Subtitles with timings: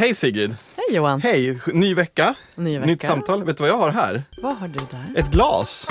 [0.00, 0.56] Hej Sigrid!
[0.76, 1.20] Hej Johan!
[1.20, 1.60] Hej!
[1.72, 2.86] Ny vecka, Ny vecka.
[2.86, 3.44] nytt samtal.
[3.44, 4.22] Vet du vad jag har här?
[4.42, 5.20] Vad har du där?
[5.20, 5.86] Ett glas.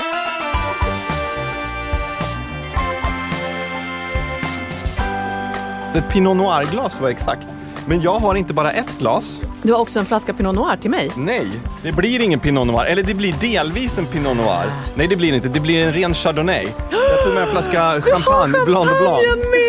[5.96, 7.48] Ett Pinot Noir-glas vara exakt.
[7.86, 9.42] Men jag har inte bara ett glas.
[9.64, 11.12] Du har också en flaska Pinot Noir till mig.
[11.18, 11.48] Nej,
[11.84, 12.86] det blir ingen Pinot Noir.
[12.86, 14.72] Eller det blir delvis en Pinot Noir.
[14.96, 15.48] Nej, det blir inte.
[15.50, 16.68] Det blir en ren Chardonnay.
[16.92, 19.22] Jag tog med en flaska champagne, Blanc de Blanc.
[19.38, 19.69] med!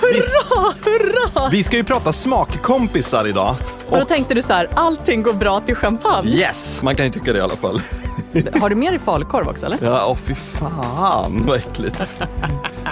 [0.00, 1.48] Hurra, hurra!
[1.50, 3.56] Vi ska ju prata smakkompisar idag.
[3.88, 6.30] Och då tänkte du så här, allting går bra till champagne.
[6.30, 7.80] Yes, man kan ju tycka det i alla fall.
[8.60, 9.78] Har du med dig falukorv också eller?
[9.82, 12.02] Ja, åh fy fan vad äckligt.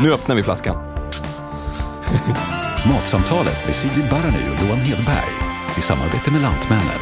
[0.00, 0.76] Nu öppnar vi flaskan.
[2.86, 5.32] Matsamtalet med Sigrid Barany och Johan Hedberg
[5.78, 7.00] i samarbete med Lantmännen.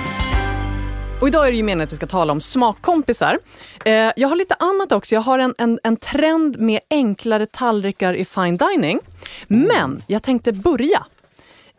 [1.21, 3.39] Och idag är det ju meningen att vi ska tala om smakkompisar.
[3.85, 5.15] Eh, jag har lite annat också.
[5.15, 9.01] Jag har en, en, en trend med enklare tallrikar i fine dining.
[9.49, 11.07] Men jag tänkte börja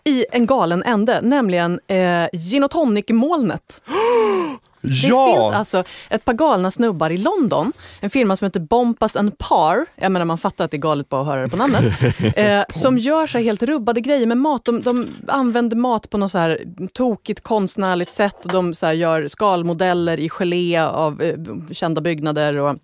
[0.03, 3.81] i en galen ände, nämligen eh, gin och tonic-molnet.
[4.81, 9.37] Det finns alltså ett par galna snubbar i London, en firma som heter Bompas and
[9.37, 11.83] Par, jag menar man fattar att det är galet bara att höra det på namnet,
[12.35, 14.65] eh, som gör så helt rubbade grejer med mat.
[14.65, 16.63] De, de använder mat på något så här
[16.93, 21.35] tokigt konstnärligt sätt och de så gör skalmodeller i gelé av eh,
[21.71, 22.75] kända byggnader och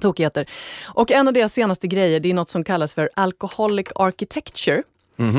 [0.00, 0.46] tokigheter.
[0.86, 4.82] Och en av deras senaste grejer det är något som kallas för alcoholic architecture.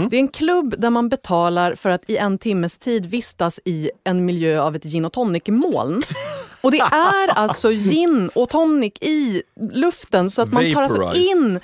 [0.10, 3.92] Det är en klubb där man betalar för att i en timmes tid vistas i
[4.04, 6.04] en miljö av ett gin och tonic-moln.
[6.64, 11.60] Och det är alltså gin och tonic i luften så att man tar alltså in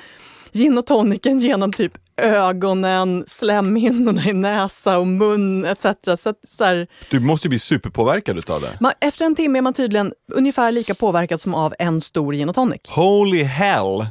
[0.51, 5.85] gin och tonicen genom typ ögonen, slemhinnorna i näsa och mun etc.
[6.17, 8.77] Så att, så här, Du måste ju bli superpåverkad utav det.
[8.79, 12.49] man, efter en timme är man tydligen ungefär lika påverkad som av en stor gin
[12.49, 12.81] och tonic.
[12.87, 14.05] Holy hell!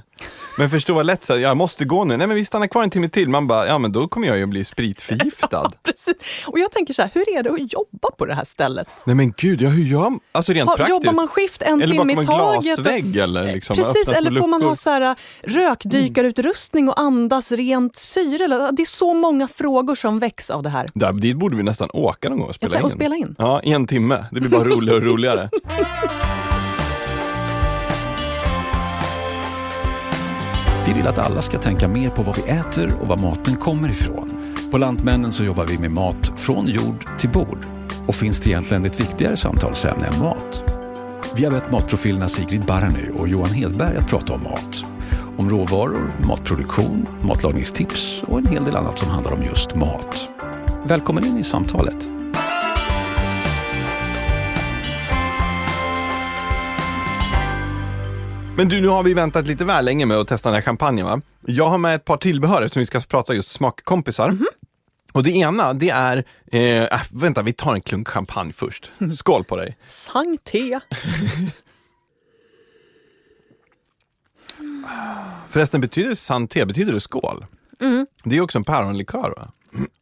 [0.58, 2.16] Men förstå vad lätt så här, jag måste gå nu.
[2.16, 3.28] Nej men vi stannar kvar en timme till.
[3.28, 5.72] Man bara, ja men då kommer jag ju bli spritförgiftad.
[5.82, 6.44] Precis.
[6.46, 8.86] Och jag tänker så här, hur är det att jobba på det här stället?
[9.04, 10.20] Nej men gud, ja, hur gör man?
[10.32, 11.04] Alltså rent Ha, praktiskt.
[11.04, 12.56] jobbar man skift en eller timme bakom i en taget?
[12.58, 17.96] och- glasvägg eller liksom Precis, eller får man ha så här, rökdykarutrustning och andas rent
[17.96, 18.44] syre?
[18.44, 20.88] Eller- Det är så många frågor som väcks av det här.
[20.94, 22.84] Där, dit borde vi nästan åka någon gång och spela in.
[22.84, 23.34] och spela in.
[23.38, 24.24] Ja, i en timme.
[24.30, 25.50] Det blir bara roligare och roligare.
[31.06, 34.30] vill att alla ska tänka mer på vad vi äter och var maten kommer ifrån.
[34.70, 37.58] På Lantmännen så jobbar vi med mat från jord till bord.
[38.06, 40.64] Och finns det egentligen ett viktigare samtalsämne än mat?
[41.34, 44.84] Vi har bett matprofilerna Sigrid Barany och Johan Hedberg att prata om mat.
[45.38, 50.28] Om råvaror, matproduktion, matlagningstips och en hel del annat som handlar om just mat.
[50.84, 52.15] Välkommen in i samtalet.
[58.56, 61.06] Men du, nu har vi väntat lite väl länge med att testa den här champagnen
[61.06, 61.20] va?
[61.40, 64.28] Jag har med ett par tillbehör eftersom vi ska prata just smakkompisar.
[64.30, 64.46] Mhm.
[65.12, 68.90] Och det ena, det är, eh, äh, vänta vi tar en klunk champagne först.
[69.14, 69.76] Skål på dig.
[69.88, 70.80] Santé!
[75.48, 77.46] Förresten, betyder santé, betyder det skål?
[77.80, 78.06] Mm.
[78.24, 79.52] Det är också en päronlikör va?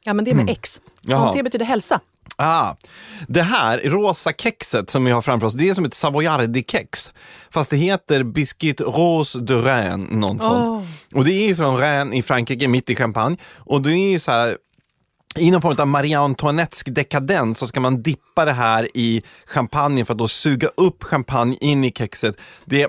[0.05, 0.81] Ja, men det är med X.
[1.01, 1.25] Jaha.
[1.27, 2.01] Santé betyder hälsa.
[2.37, 2.75] Ah,
[3.29, 7.13] det här rosa kexet som vi har framför oss, det är som ett savoyardi-kex.
[7.51, 10.89] Fast det heter Biscuit Rose de Rennes, något sånt.
[11.15, 13.37] Och det är ju från Rennes i Frankrike, mitt i Champagne.
[13.57, 14.57] Och det är ju så här,
[15.37, 20.05] i någon form av Marie Antoinettesk dekadens så ska man dippa det här i champagne
[20.05, 22.37] för att då suga upp champagne in i kexet.
[22.65, 22.89] Det,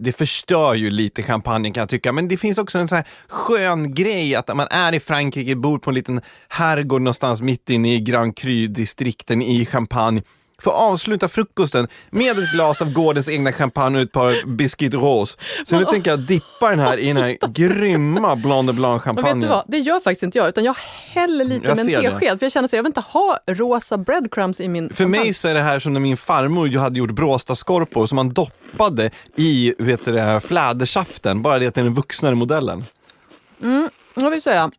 [0.00, 3.06] det förstör ju lite champagne kan jag tycka, men det finns också en sån här
[3.28, 7.94] skön grej att man är i Frankrike, bor på en liten herrgård någonstans mitt inne
[7.94, 10.22] i Grand Cru-distrikten i Champagne.
[10.62, 15.36] Får avsluta frukosten med ett glas av gårdens egna champagne och ett par Biscuit Rose.
[15.66, 19.06] Så nu tänker jag dippa den här i den här grymma Blanc de Blanc Och
[19.08, 19.40] vet champagnen.
[19.40, 20.76] du vad, det gör faktiskt inte jag, utan jag
[21.08, 22.10] häller lite Jag med en det.
[22.10, 22.38] tesked.
[22.38, 25.48] För jag känner så jag vill inte ha rosa breadcrumbs i min För mig så
[25.48, 29.74] är det här som när min farmor ju hade gjort bråstaskorpor som man doppade i
[29.78, 32.84] vet du, det här flädersaften, bara det att den är den vuxnare modellen.
[34.14, 34.70] Jag vill säga,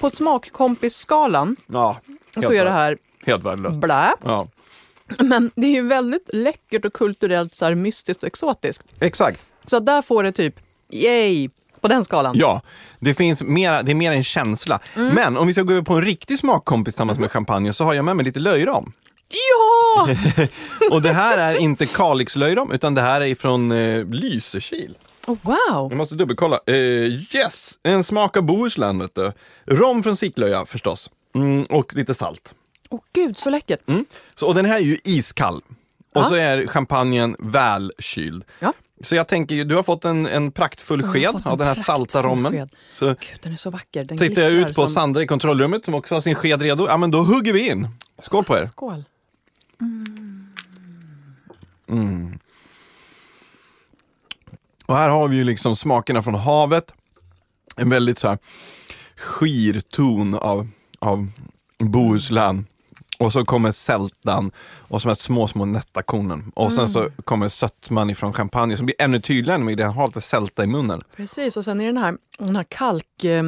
[0.00, 1.96] på smakkompisskalan Ja,
[2.44, 2.96] så är det här
[3.26, 3.76] Helt värdelöst.
[3.76, 4.12] blä.
[4.24, 4.48] Ja,
[5.18, 8.82] Men det är ju väldigt läckert och kulturellt så här mystiskt och exotiskt.
[9.00, 9.40] exakt.
[9.66, 10.54] Så där får det typ,
[10.90, 11.48] yay,
[11.80, 12.34] på den skalan.
[12.38, 12.62] Ja,
[12.98, 14.80] det finns mera, det är mer en känsla.
[14.94, 17.94] Men om vi ska gå över på en riktig smakkompis tillsammans med champagne så har
[17.94, 18.92] jag med mig lite löjrom.
[19.28, 20.08] Ja!
[20.90, 24.94] Och det här är inte Kalixlöjrom utan det här är från eh, Lysekil.
[25.26, 25.56] Oh, wow!
[25.90, 26.60] Jag måste dubbelkolla.
[26.66, 29.32] Eh, yes, en smak av Bohuslän vet du.
[29.66, 31.10] Rom från Siklöja förstås.
[31.34, 32.54] Mm, och lite salt.
[32.88, 33.80] Åh gud, så läckert.
[34.34, 35.56] Så, och den här är ju iskall.
[35.56, 36.24] och Ja.
[36.24, 38.44] så är champagnen välkyld.
[38.60, 38.72] Ja.
[39.00, 42.22] Så jag tänker, du har fått en, en praktfull sked en av den här salta
[42.22, 42.68] rommen.
[42.92, 44.04] Så Gud, den är så vacker.
[44.04, 46.86] Den tittar jag ut på som- Sandra i kontrollrummet som också har sin sked redo.
[46.88, 47.88] Ja men då hugger vi in.
[48.22, 48.66] Skål på er.
[48.66, 49.04] Skål.
[54.86, 56.94] Och här har vi ju liksom smakerna från havet.
[57.76, 58.38] En väldigt så här
[59.16, 60.68] skir ton av,
[60.98, 61.28] av
[61.78, 62.66] Bohuslän.
[63.18, 64.50] Och så kommer sältan
[64.88, 66.52] och de här små, små nätta kornen.
[66.54, 69.84] Och sen så kommer sötman ifrån champagne som blir ännu tydligare med det.
[69.84, 71.02] har lite sälta i munnen.
[71.16, 73.42] Precis, och sen är det den här, den här kalk, eh,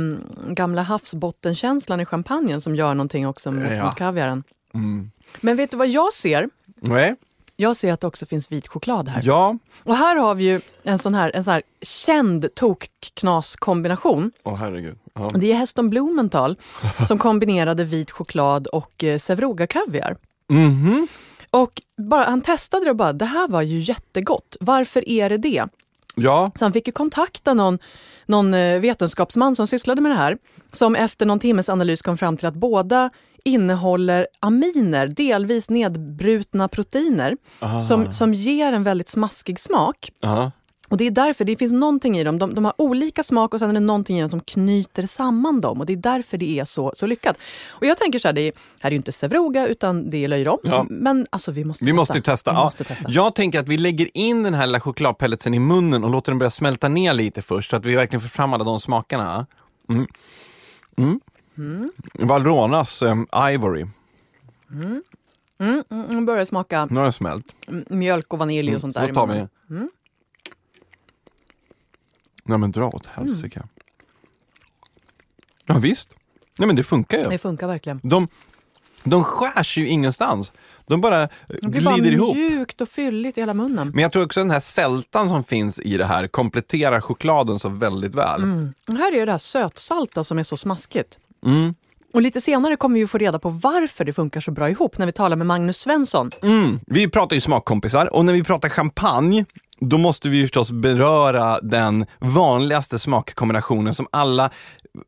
[0.49, 3.85] gamla havsbottenkänslan i champagnen som gör någonting också mot, Ja.
[3.85, 4.45] mot kaviaren.
[4.75, 5.11] Mm.
[5.41, 6.49] Men vet du vad jag ser?
[6.81, 7.15] Nej.
[7.61, 9.23] Jag ser att det också finns vit choklad här.
[9.25, 9.59] Ja.
[9.85, 14.33] Och här har vi ju en sån här, en sån här känd tokknas-kombination.
[14.43, 14.99] Åh herregud.
[15.15, 15.31] Ja.
[15.35, 16.57] Det är Heston Blumenthal
[17.09, 20.17] som kombinerade vit choklad och eh, Sevruga-kaviar.
[20.49, 21.09] Mhm.
[21.51, 24.57] Och bara, han testade det och bara, det här var ju jättegott.
[24.61, 25.65] Varför är det det?
[26.15, 26.51] Ja.
[26.55, 27.79] Så han fick ju kontakta någon,
[28.27, 30.39] någon eh, vetenskapsman som sysslade med det här.
[30.73, 33.11] Som efter någon timmes analys kom fram till att båda
[33.45, 37.37] innehåller aminer, delvis nedbrutna proteiner,
[37.89, 40.11] som, som ger en väldigt smaskig smak.
[40.21, 40.51] Ja.
[40.89, 43.61] Och det är därför, det finns någonting i dem, de, de har olika smak och
[43.61, 46.59] sen är det någonting i dem som knyter samman dem och det är därför det
[46.59, 47.37] är så, så lyckat.
[47.69, 50.29] Och jag tänker så här, det är, här är ju inte Sevruga utan det är
[50.29, 50.59] löjrom.
[50.63, 50.87] Ja.
[50.91, 51.97] Men alltså vi måste Vi testa.
[52.01, 52.51] måste testa.
[52.53, 52.65] Vi Ja.
[52.65, 53.05] måste testa.
[53.11, 56.39] Jag tänker att vi lägger in den här lilla chokladpelletsen i munnen och låter den
[56.39, 59.47] börja smälta ner lite först så att vi verkligen får fram alla de smakerna.
[59.89, 60.07] Mm.
[60.99, 61.21] Mm.
[62.15, 63.17] Valronas eh,
[63.53, 63.87] Ivory.
[64.71, 65.03] Mm,
[65.59, 67.47] mm, mm, börjar smaka Nu har den smält.
[67.69, 69.03] mm, mjölk och vanilj och sånt där.
[69.03, 69.33] Då i tar vi...
[69.33, 69.49] munnen.
[69.71, 69.91] Mm.
[72.45, 73.63] Nej men dra åt helsike.
[75.67, 76.15] Ja visst.
[76.59, 77.25] Nej men det funkar ju.
[77.25, 78.01] Det funkar verkligen.
[78.03, 78.29] De,
[79.05, 80.53] de skärs ju ingenstans.
[80.87, 82.37] De bara eh, Det blir bara glider ihop.
[82.37, 83.91] mjukt och fylligt i hela munnen.
[83.95, 87.69] Men jag tror också den här sältan som finns i det här kompletterar chokladen så
[87.69, 88.43] väldigt väl.
[88.43, 88.73] Mm.
[88.87, 91.19] Här är det här sötsalta som är så smaskigt.
[91.47, 91.75] Mm.
[92.13, 95.07] Och lite senare kommer vi få reda på varför det funkar så bra ihop när
[95.07, 96.31] vi talar med Magnus Svensson.
[96.43, 96.79] Mm.
[96.87, 99.45] Vi pratar ju smakkompisar och när vi pratar champagne
[99.81, 104.51] då måste vi ju förstås beröra den vanligaste smakkombinationen som alla,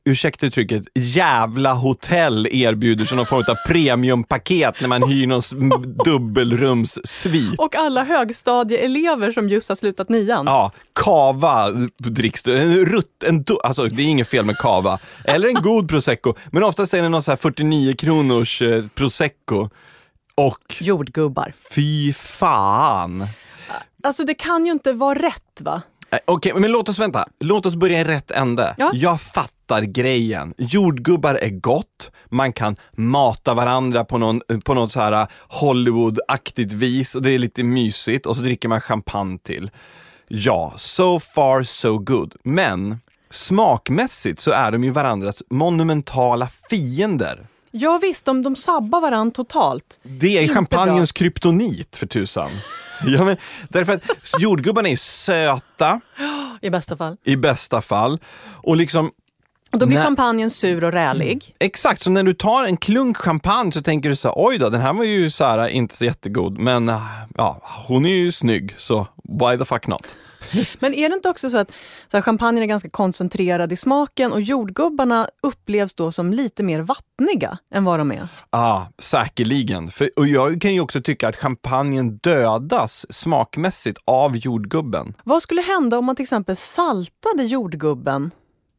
[0.04, 5.42] ursäkta uttrycket, jävla hotell erbjuder som någon form av premiumpaket när man hyr någon
[6.04, 7.58] dubbelrumssvit.
[7.58, 10.46] Och alla högstadieelever som just har slutat nian.
[10.46, 10.72] Ja,
[11.04, 12.62] kava dricks det.
[12.62, 14.98] En rutt, en do, alltså det är inget fel med kava.
[15.24, 16.34] Eller en god prosecco.
[16.50, 19.68] Men oftast är det någon så här 49 kronors eh, prosecco.
[20.34, 21.52] Och Jordgubbar.
[21.74, 23.26] fy fan.
[24.02, 25.82] Alltså det kan ju inte vara rätt va?
[26.12, 27.28] Eh, Okej, men låt oss vänta.
[27.40, 28.74] Låt oss börja i rätt ände.
[28.78, 28.90] Ja.
[28.94, 30.54] Jag fattar grejen.
[30.58, 36.72] Jordgubbar är gott, man kan mata varandra på, någon, på något så här eh, Hollywood-aktigt
[36.72, 39.70] vis och det är lite mysigt och så dricker man champagne till.
[40.28, 42.34] Ja, so far so good.
[42.44, 42.98] Men
[43.30, 47.46] smakmässigt så är de ju varandras monumentala fiender.
[47.74, 50.00] Ja visst, de, de sabbar varandra totalt.
[50.02, 52.50] Det är Inte champagnens kryptonit för tusan.
[53.06, 53.36] Ja, men,
[53.68, 54.02] därför att
[54.38, 56.00] jordgubbarna är söta
[56.60, 57.16] I bästa fall.
[57.24, 58.20] i bästa fall.
[58.62, 59.10] Och liksom
[59.70, 60.06] då blir Nej.
[60.06, 61.54] champagnen sur och rälig.
[61.58, 64.68] Exakt, så när du tar en klunk champagne så tänker du så här, oj då,
[64.70, 67.00] den här var ju så här, inte så jättegod, men ah,
[67.36, 69.06] ja, hon är ju snygg, så
[69.40, 70.14] why the fuck not?
[70.78, 71.70] Men är det inte också så att
[72.10, 76.80] så här, champagnen är ganska koncentrerad i smaken och jordgubbarna upplevs då som lite mer
[76.80, 78.28] vattniga än vad de är?
[78.50, 79.90] Ah, säkerligen.
[79.90, 85.14] För, och jag kan ju också tycka att champagnen dödas smakmässigt av jordgubben.
[85.24, 88.30] Vad skulle hända om man till exempel saltade jordgubben?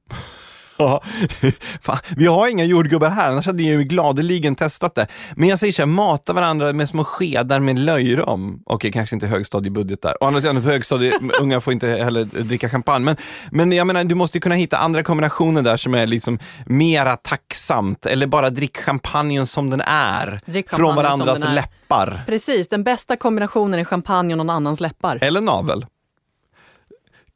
[0.77, 1.01] Ja,
[1.81, 5.07] fan, vi har inga jordgubbar här, annars hade jag ju gladeligen testat det.
[5.35, 8.61] Men jag säger så här, mata varandra med små skedar med löjrom.
[8.65, 10.23] Okej, kanske inte högstadiebudget där.
[10.23, 13.05] Å andra sidan, på högstadiet, unga får inte heller dricka champagne.
[13.05, 13.15] Men,
[13.51, 17.15] men jag menar, du måste ju kunna hitta andra kombinationer där som är liksom mera
[17.15, 18.05] tacksamt.
[18.05, 20.39] Eller bara drick champagnen som den är.
[20.67, 22.21] Från varandras läppar.
[22.25, 25.19] Precis, den bästa kombinationen är champagne och någon annans läppar.
[25.21, 25.85] Eller navel.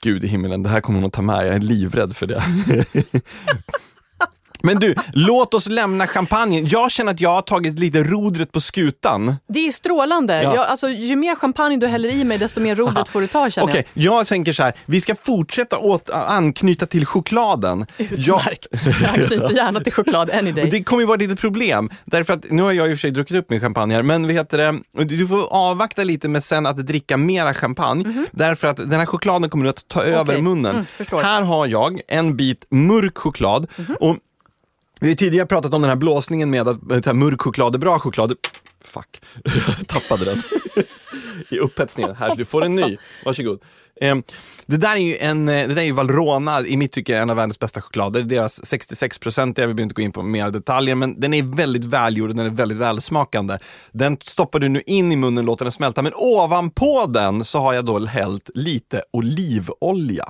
[0.04, 1.48] Gud i himmelen, det här kommer hon att ta med.
[1.48, 2.44] Jag är livrädd för det.
[4.68, 6.68] Men du, låt oss lämna champagnen.
[6.68, 9.36] Jag känner att jag har tagit lite rodret på skutan.
[9.48, 10.42] Det är strålande.
[10.44, 10.56] Ja.
[10.56, 13.50] Jag, alltså, ju mer champagne du häller i mig desto mer rodret får du ta
[13.50, 17.86] känner Okej, jag tänker så här, vi ska fortsätta åt, anknyta till chokladen.
[17.98, 18.08] jag.
[18.12, 18.68] Jag, Utmärkt.
[19.02, 20.70] Jag anknyter gärna till choklad any day.
[20.70, 23.02] det kommer ju vara ett litet problem, därför att nu har jag i och för
[23.02, 24.58] sig druckit upp min champagne här, men heter
[24.94, 29.06] det, du får avvakta lite med sen att dricka mera champagne, därför att den här
[29.06, 30.30] chokladen kommer nu att ta över Mhm.
[30.30, 30.76] Okej, munnen.
[31.12, 33.96] mm, här har jag en bit mörk choklad Mhm.
[34.00, 34.16] och
[35.00, 37.80] vi har tidigare pratat om den här blåsningen med att eh, här, mörk choklad är
[37.80, 38.34] bra choklad.
[38.84, 40.42] Fuck, jag tappade den.
[41.50, 42.16] i upphetsningen.
[42.16, 42.98] Här, du får en ny.
[43.26, 43.60] Varsågod.
[44.02, 44.24] Ehm,
[44.66, 47.30] det där är ju en, eh, det där är ju Valrhona, i mitt tycke en
[47.30, 48.24] av världens bästa choklader.
[48.24, 51.86] Deras 66 procent, jag vill inte gå in på mer detaljer, men den är väldigt
[51.86, 53.58] välgjord och den är väldigt välsmakande.
[53.92, 57.74] Den stoppar du nu in i munnen, låter den smälta, men ovanpå den så har
[57.74, 60.26] jag då hällt lite olivolja.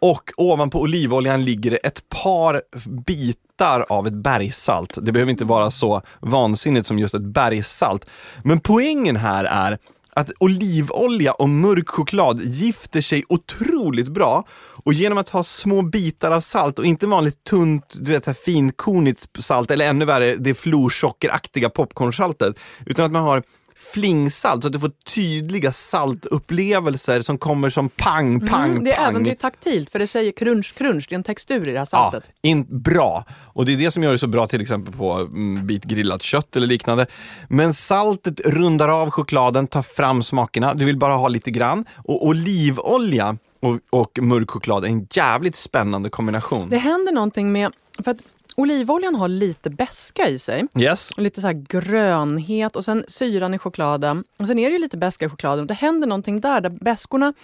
[0.00, 2.62] Och ovanpå olivoljan ligger det ett par
[3.06, 4.98] bitar av ett bergssalt.
[5.02, 8.06] Det behöver inte vara så vansinnigt som just ett bergssalt.
[8.42, 9.78] Men poängen här är
[10.18, 14.44] att olivolja och mörk choklad gifter sig otroligt bra.
[14.84, 18.30] Och genom att ha små bitar av salt och inte vanligt tunt, du vet, så
[18.30, 22.58] här finkornigt salt eller ännu värre det florsockeraktiga popcornsaltet.
[22.86, 23.42] Utan att man har
[23.78, 28.96] flingsalt så att du får tydliga saltupplevelser som kommer som pang, pang, Mm, det är
[28.96, 29.08] pang.
[29.10, 31.06] även det är taktilt för det säger crunch, crunch.
[31.08, 32.22] Det är en textur i det här saltet.
[32.26, 33.24] Ja, in, bra.
[33.44, 36.22] Och det är det som gör det så bra till exempel på mm, bit grillat
[36.22, 37.06] kött eller liknande.
[37.48, 40.74] Men saltet rundar av chokladen, tar fram smakerna.
[40.74, 41.84] Du vill bara ha lite grann.
[41.96, 46.68] Och olivolja och, och mörk choklad är en jävligt spännande kombination.
[46.68, 47.72] Det händer någonting med...
[48.04, 48.18] För att
[48.58, 50.66] olivoljan har lite beska i sig.
[50.78, 51.10] Yes.
[51.10, 54.24] Och Lite så här grönhet och sen syran i chokladen.
[54.38, 55.66] Och sen är det ju lite beska i chokladen.
[55.66, 57.34] Det händer någonting där, där beskorna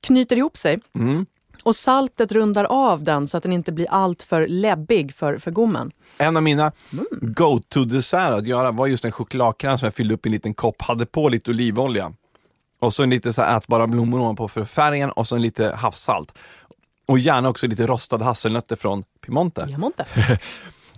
[0.00, 0.78] knyter ihop sig.
[0.94, 1.26] Mm.
[1.62, 5.50] Och saltet rundar av den så att den inte blir allt för läbbig för, för
[5.50, 5.90] gommen.
[6.18, 7.06] En av mina Mm.
[7.20, 10.82] go-to-desserter att göra var just en chokladkräm som jag fyllde upp i en liten kopp,
[10.82, 12.12] hade på lite olivolja.
[12.80, 15.74] Och så en lite så här ätbara blommor ovanpå för färgen och så en lite
[15.76, 16.32] havssalt.
[17.08, 19.66] Och gärna också lite rostade hasselnötter från Piemonte.
[19.66, 20.06] Piemonte.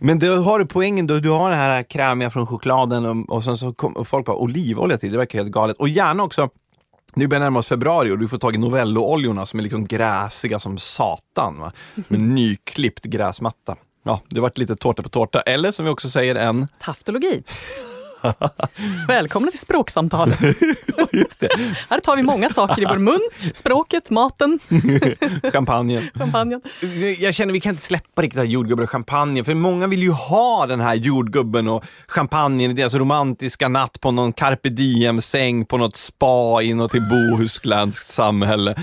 [0.00, 3.44] Men då har du poängen då, du har det här krämiga från chokladen och, och
[3.44, 5.76] sen så kom och folk bara olivolja till, det verkar helt galet.
[5.76, 6.48] Och gärna också,
[7.14, 10.58] nu börjar närma oss februari och du får tag i Novello-oljorna som är liksom gräsiga
[10.58, 11.60] som satan.
[11.60, 11.72] Va?
[12.08, 13.76] Med nyklippt gräsmatta.
[14.02, 15.40] Ja, det vart lite tårta på tårta.
[15.40, 17.42] Eller som vi också säger en, Taftologi.
[19.08, 20.40] Välkomna till språksamtalet.
[21.12, 21.48] just det,
[21.90, 23.20] Här tar vi många saker i vår mun.
[23.54, 24.58] Språket, maten,
[25.52, 26.10] champagnen.
[26.14, 26.60] champagnen.
[27.18, 30.10] Jag känner vi kan inte släppa riktigt här jordgubben och champagne, för många vill ju
[30.10, 35.76] ha den här jordgubben och champagnen i deras romantiska natt på någon carpe diem-säng på
[35.76, 38.74] något spa i något bohuslänskt samhälle.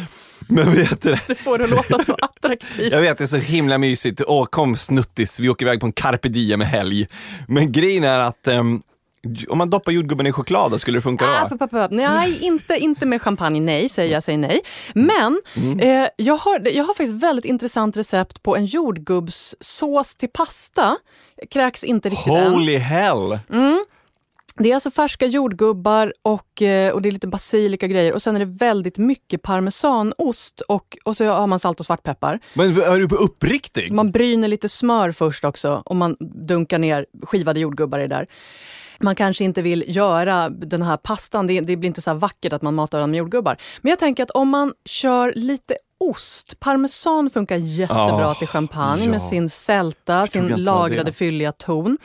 [0.50, 1.22] Men vet du det?
[1.28, 2.92] Det får det att låta så attraktivt.
[2.92, 4.22] Jag vet, det är så himla mysigt.
[4.28, 7.08] Åh, kom snuttis, vi åker iväg på en carpe diem helg.
[7.48, 8.82] Men grejen är att ehm,
[9.50, 11.50] om man doppar jordgubben i choklad, då skulle det funka Ah, då?
[11.50, 11.92] pop, pop, pop.
[11.92, 13.60] Nej, inte, inte med champagne.
[13.60, 14.24] Nej, säger jag.
[14.24, 14.62] Säger nej.
[14.94, 15.80] Men Mm.
[15.80, 20.98] eh, jag, har, jag har faktiskt väldigt intressant recept på en jordgubbssås till pasta.
[21.52, 22.54] Kräks inte riktigt än.
[22.54, 23.40] Holy hell!
[24.60, 28.36] Det är alltså färska jordgubbar och, eh, och det är lite basilika grejer och sen
[28.36, 32.40] är det väldigt mycket parmesanost och, och så har man salt och svartpeppar.
[32.54, 33.92] Men är du på uppriktig?
[33.92, 38.28] Man bryner lite smör först också och man dunkar ner skivade jordgubbar i det där.
[39.00, 42.62] Man kanske inte vill göra den här pastan, det, det blir inte så vackert att
[42.62, 43.58] man matar den med jordgubbar.
[43.82, 49.10] Men jag tänker att om man kör lite ost, parmesan funkar jättebra Ah, till champagne
[49.10, 49.30] med ja.
[49.30, 51.98] sin sälta, sin lagrade fylliga ton.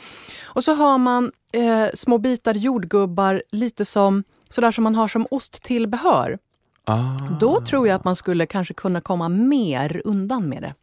[0.43, 5.27] Och så har man eh, små bitar jordgubbar lite som sådär som man har som
[5.31, 6.37] osttillbehör.
[6.85, 7.17] Ah.
[7.39, 10.73] Då tror jag att man skulle kanske kunna komma mer undan med det.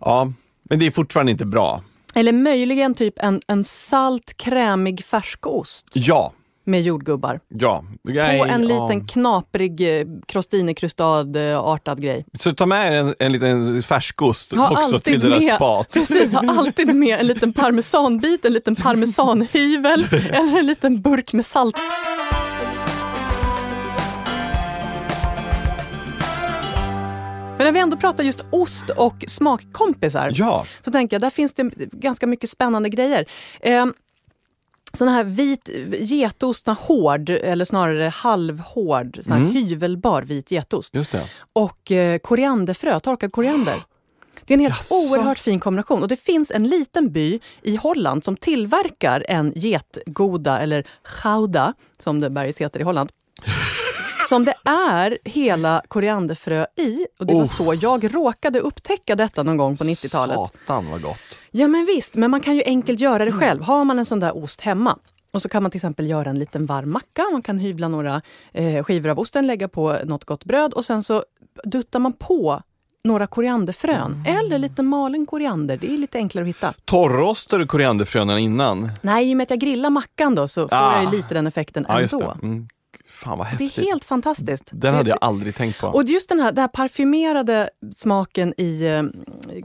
[0.00, 1.82] Ja, men det är fortfarande inte bra.
[2.14, 6.32] Eller möjligen typ en, en salt, krämig färskost Ja,
[6.64, 7.40] med jordgubbar.
[7.48, 7.84] ja.
[8.04, 8.68] På Nej, en ja.
[8.88, 12.24] liten knaprig eh, crostini-krustad-artad grej.
[12.38, 15.90] Så ta med en, en liten färskost Ha också till det där spat.
[15.92, 21.46] Precis, ha alltid med en liten parmesanbit, en liten parmesanhyvel eller en liten burk med
[21.46, 21.76] salt.
[27.58, 31.54] Men när vi ändå pratar just ost och smakkompisar Ja, så tänker jag, där finns
[31.54, 33.24] det ganska mycket spännande grejer.
[33.60, 33.86] Eh,
[34.92, 35.68] sån här vit
[36.00, 39.52] getost, hård, eller snarare halvhård, sån här Mm.
[39.52, 40.94] hyvelbar vit getost.
[40.94, 41.28] just det.
[41.52, 43.74] Och eh, korianderfrö, torkad koriander.
[44.44, 44.94] Det är en helt Jaså?
[44.94, 46.02] oerhört fin kombination.
[46.02, 50.84] Och det finns en liten by i Holland som tillverkar en getgoda, eller
[51.22, 53.10] gouda, som det bergis heter i Holland.
[54.32, 57.06] Som det är hela korianderfrö i.
[57.18, 57.46] Och det var Oh.
[57.46, 60.36] så jag råkade upptäcka detta någon gång på 90-talet.
[60.36, 61.18] Satan vad gott.
[61.50, 63.62] Ja men visst, men man kan ju enkelt göra det själv.
[63.62, 64.98] Har man en sån där ost hemma
[65.32, 67.22] och så kan man till exempel göra en liten varm macka.
[67.32, 68.22] Man kan hyvla några
[68.52, 71.24] eh, skivor av osten, lägga på något gott bröd och sen så
[71.64, 72.62] duttar man på
[73.04, 75.76] några korianderfrön eller lite malen koriander.
[75.76, 76.74] Det är lite enklare att hitta.
[76.84, 78.90] Torrostar du korianderfröna innan?
[79.02, 81.02] Nej, i och med att jag grillar mackan då så får Ah.
[81.02, 82.34] jag lite den effekten just ändå.
[82.42, 82.68] Mm.
[83.24, 83.78] Fan vad Det häftigt.
[83.78, 84.64] är helt fantastiskt.
[84.72, 85.86] Den det, hade jag aldrig tänkt på.
[85.86, 89.02] Och just den här, den här parfymerade smaken i eh,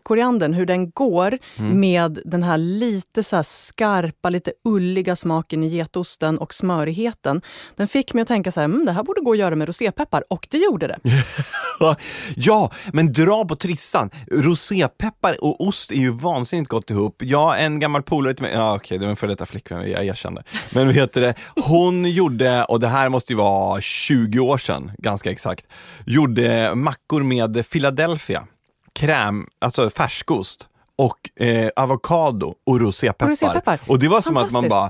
[0.04, 1.80] koriandern, hur den går Mm.
[1.80, 7.42] med den här lite så här skarpa, lite ulliga smaken i getosten och smörigheten.
[7.76, 9.68] Den fick mig att tänka så här, mm, det här borde gå att göra med
[9.68, 11.00] rosépeppar och det gjorde det.
[12.36, 14.10] Ja, men dra på trissan.
[14.32, 17.16] Rosépeppar och ost är ju vansinnigt gott ihop.
[17.22, 20.06] Jag, en gammal polare till mig, ja okej, det var en före detta flickvän, jag
[20.06, 20.44] erkände.
[20.72, 21.34] Men vad heter det,
[21.64, 23.47] hon gjorde, och det här måste ju vara
[23.82, 25.68] 20 år sedan, ganska exakt,
[26.06, 28.48] gjorde mackor med Philadelphia,
[28.94, 33.26] kräm, alltså färskost och eh, avokado och rosépeppar.
[33.26, 33.80] Och rosépeppar.
[33.88, 34.90] Och det var som att man bara,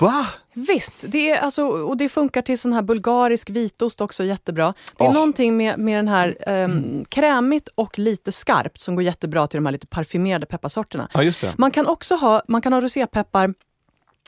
[0.00, 0.26] va?
[0.54, 4.74] Visst, det, är alltså, och det funkar till sån här bulgarisk vitost också jättebra.
[4.98, 5.14] Det är Åh.
[5.14, 9.66] någonting med, med den här um, krämigt och lite skarpt som går jättebra till de
[9.66, 11.08] här lite parfymerade pepparsorterna.
[11.14, 11.52] Ja.
[11.56, 13.54] Man kan också ha, man kan ha rosépeppar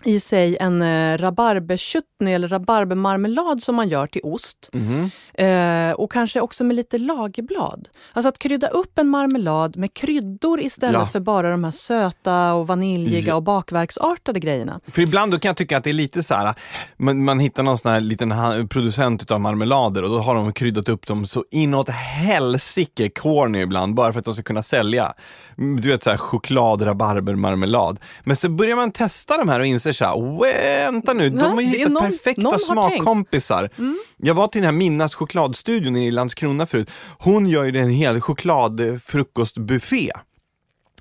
[0.05, 4.71] i sig en eh, rabarberchutney eller rabarbermarmelad som man gör till ost.
[4.73, 5.11] Mhm.
[5.35, 7.89] Eh, och kanske också med lite lagerblad.
[8.13, 11.07] Alltså att krydda upp en marmelad med kryddor istället Ja.
[11.07, 13.35] för bara de här söta och vaniljiga Ja.
[13.35, 14.81] och bakverksartade grejerna.
[14.87, 16.55] För ibland då kan jag tycka att det är lite så här,
[16.97, 18.35] man, man hittar någon sån här liten
[18.69, 23.95] producent av marmelader och då har de kryddat upp dem så inåt helsike corny ibland
[23.95, 25.13] bara för att de ska kunna sälja.
[25.59, 28.01] Mm, Du vet så här choklad, rabarbermarmelad.
[28.25, 30.41] Men så börjar man testa de här och inser så här,
[30.85, 32.71] vänta nu, de har ju hittat någon- perfekta någon tänkt.
[32.71, 32.89] Mm.
[32.91, 33.71] smakkompisar.
[34.17, 36.91] Jag var till den här Minnas chokladstudion i Landskrona förut.
[37.19, 40.11] Hon gör ju en hel chokladfrukostbuffé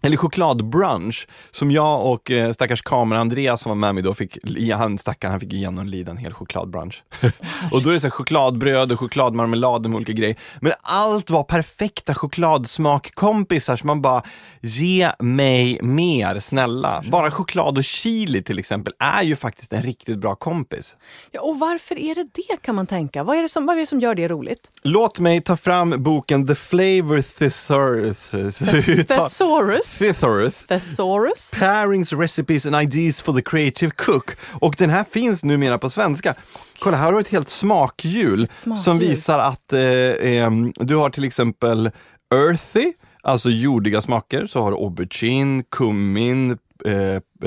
[0.02, 4.38] eller chokladbrunch som jag och eh, stackars kamera Andreas som var med mig då fick,
[4.74, 7.04] han stackaren han fick genomlida en hel chokladbrunch.
[7.72, 10.36] och då är det så här chokladbröd och chokladmarmelad med olika grejer.
[10.62, 14.24] Men allt var perfekta chokladsmakkompisar så man bara,
[14.62, 17.04] ge mig mer snälla.
[17.08, 20.98] Bara choklad och chili till exempel är ju faktiskt en riktigt bra kompis.
[21.32, 23.24] Ja, och varför är det det kan man tänka?
[23.24, 24.72] Vad är det som, vad är det som gör det roligt?
[24.84, 28.32] Låt mig ta fram boken The Flavor Thesaurus.
[29.08, 29.91] Thesaurus.
[30.00, 30.56] Thesaurus.
[30.68, 31.54] Thesaurus.
[31.60, 34.36] Pairings, recipes and ideas for the creative cook.
[34.60, 36.36] Och den här finns numera på svenska.
[36.80, 38.84] Kolla, här har du ett helt smakhjul, smakhjul.
[38.84, 39.82] som visar att eh,
[40.38, 41.92] em, du har till exempel
[42.36, 42.94] earthy,
[43.24, 44.48] alltså jordiga smaker.
[44.48, 46.94] Så har du aubergine, kummin, eh,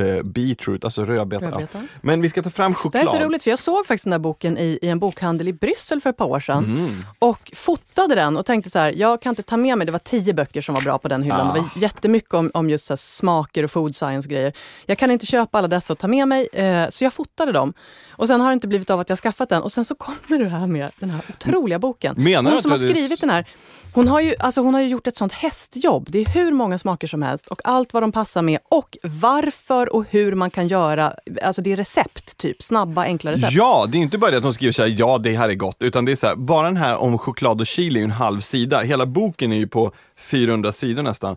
[0.04, 1.04] eh, beetroot, alltså.
[1.04, 1.68] Rödbetor.
[1.72, 1.80] Ja.
[2.00, 3.08] Men vi ska ta fram Det choklad.
[3.08, 5.48] här är så roligt för jag såg faktiskt den här boken i, i en bokhandel
[5.48, 6.64] i Bryssel för ett par år sedan.
[6.64, 7.04] Mm.
[7.18, 9.98] Och fotade den och tänkte så här, jag kan inte ta med mig, det var
[9.98, 11.54] tio böcker som var bra på den hyllan.
[11.54, 14.52] Det var jättemycket om, om just så smaker och food science grejer.
[14.86, 17.72] Jag kan inte köpa alla dessa och ta med mig, eh, så jag fotade dem.
[18.10, 19.62] Och sen har det inte blivit av att jag skaffat den.
[19.62, 22.14] Och sen så kommer du här med den här otroliga boken.
[22.18, 23.46] Menar du hon som har skrivit den här,
[23.94, 26.06] hon har, ju, alltså hon har ju gjort ett sånt hästjobb.
[26.10, 29.94] Det är hur många smaker som helst och allt vad de passar med och varför
[29.94, 31.14] och hur man kan göra.
[31.42, 33.52] Alltså det är recept, typ snabba, enkla recept.
[33.52, 35.54] Ja, det är inte bara det att hon skriver så här, ja det här är
[35.54, 38.10] gott, utan det är så här, bara den här om choklad och chili är en
[38.10, 38.80] halv sida.
[38.80, 41.36] Hela boken är ju på 400 sidor nästan.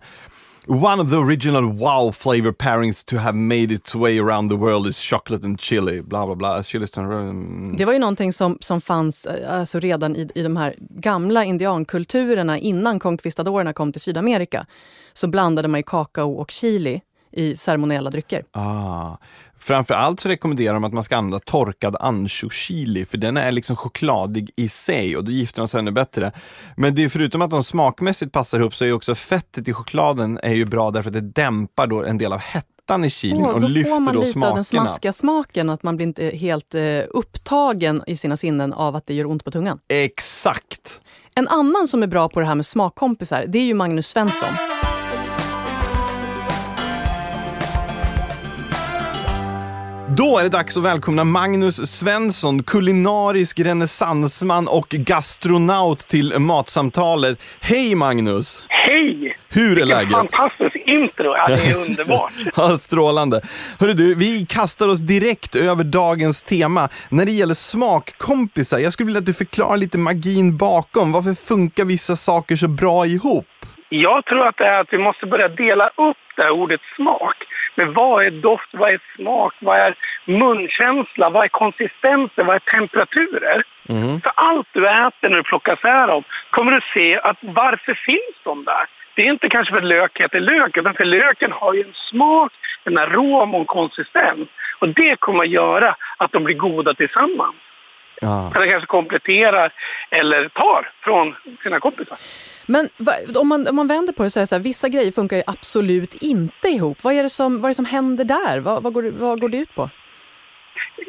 [0.69, 4.87] One of the original wow flavor pairings to have made its way around the world
[4.87, 6.63] is chocolate and chili, bla bla bla.
[6.63, 7.75] Chili mm.
[7.77, 11.43] Det var ju någonting som, som fanns eh, alltså redan i, i de här gamla
[11.43, 14.65] indiankulturerna innan conquistadorerna kom till Sydamerika.
[15.13, 17.01] Så blandade man ju kakao och chili
[17.31, 18.43] i ceremoniella drycker.
[18.51, 19.17] Ah.
[19.67, 24.51] Framförallt så rekommenderar de att man ska använda torkad ancho-chili för den är liksom chokladig
[24.55, 26.31] i sig och då gifter de sig ännu bättre.
[26.77, 30.39] Men det är förutom att de smakmässigt passar ihop så är också fettet i chokladen
[30.43, 33.49] är ju bra därför att det dämpar då en del av hettan i chilin Åh,
[33.49, 34.89] och då lyfter får man då lite av den smakerna.
[34.89, 39.13] smaskiga smaken, att man blir inte helt eh, upptagen i sina sinnen av att det
[39.13, 39.79] gör ont på tungan.
[39.87, 41.01] Exakt!
[41.35, 44.49] En annan som är bra på det här med smakkompisar, det är ju Magnus Svensson.
[50.17, 57.43] Då är det dags att välkomna Magnus Svensson, kulinarisk renässansman och gastronaut till Matsamtalet.
[57.61, 58.63] Hej Magnus!
[58.69, 59.37] Hej!
[59.49, 60.11] Hur är läget?
[60.11, 61.35] fantastiskt intro!
[61.35, 62.33] Ja, det är underbart.
[62.55, 63.41] Ja, strålande.
[63.79, 66.89] Hörru du, vi kastar oss direkt över dagens tema.
[67.09, 71.11] När det gäller smakkompisar, jag skulle vilja att du förklarar lite magin bakom.
[71.11, 73.45] Varför funkar vissa saker så bra ihop?
[73.89, 77.35] Jag tror att det är att vi måste börja dela upp det här ordet smak.
[77.77, 82.59] Men vad är doft, vad är smak, vad är munkänsla, vad är konsistenser, vad är
[82.59, 83.63] temperaturer?
[84.23, 88.37] För allt du äter när du plockar sär av kommer du se att varför finns
[88.43, 88.85] de där?
[89.15, 91.93] Det är inte kanske för att lök heter lök, utan för löken har ju en
[91.93, 92.51] smak,
[92.83, 94.47] en arom och en konsistens.
[94.79, 97.55] Och det kommer att göra att de blir goda tillsammans.
[98.21, 98.51] Ja.
[98.55, 99.73] Eller kanske kompletterar
[100.11, 102.17] eller tar från sina kompisar.
[102.65, 104.89] Men va, om, man, om man vänder på det så är det så här, vissa
[104.89, 106.97] grejer funkar ju absolut inte ihop.
[107.03, 108.59] Vad är det som, vad är det som händer där?
[108.59, 109.89] Vad, vad, går, det- vad går det ut på?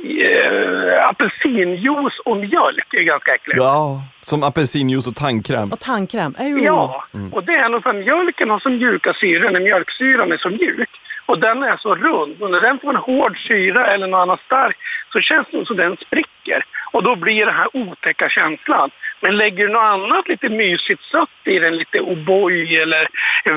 [0.06, 3.58] eh, apelsinjuice och mjölk är ganska äckligt.
[3.58, 5.72] Ja, som apelsinjuice och tandkräm.
[5.72, 6.34] Och tandkräm.
[6.38, 6.58] Ejo.
[6.64, 10.36] Ja, och det är nog för att mjölken har så mjuka syror, när mjölksyran är
[10.36, 10.90] så mjuk.
[11.28, 12.42] Och den är så rund.
[12.42, 14.78] Och när den får en hård syra eller något annat starkt
[15.12, 16.64] så känns det som den spricker.
[16.92, 18.90] Och då blir det här otäcka känslan.
[19.20, 23.08] Men lägger du något annat lite mysigt sött i den, lite O'boy eller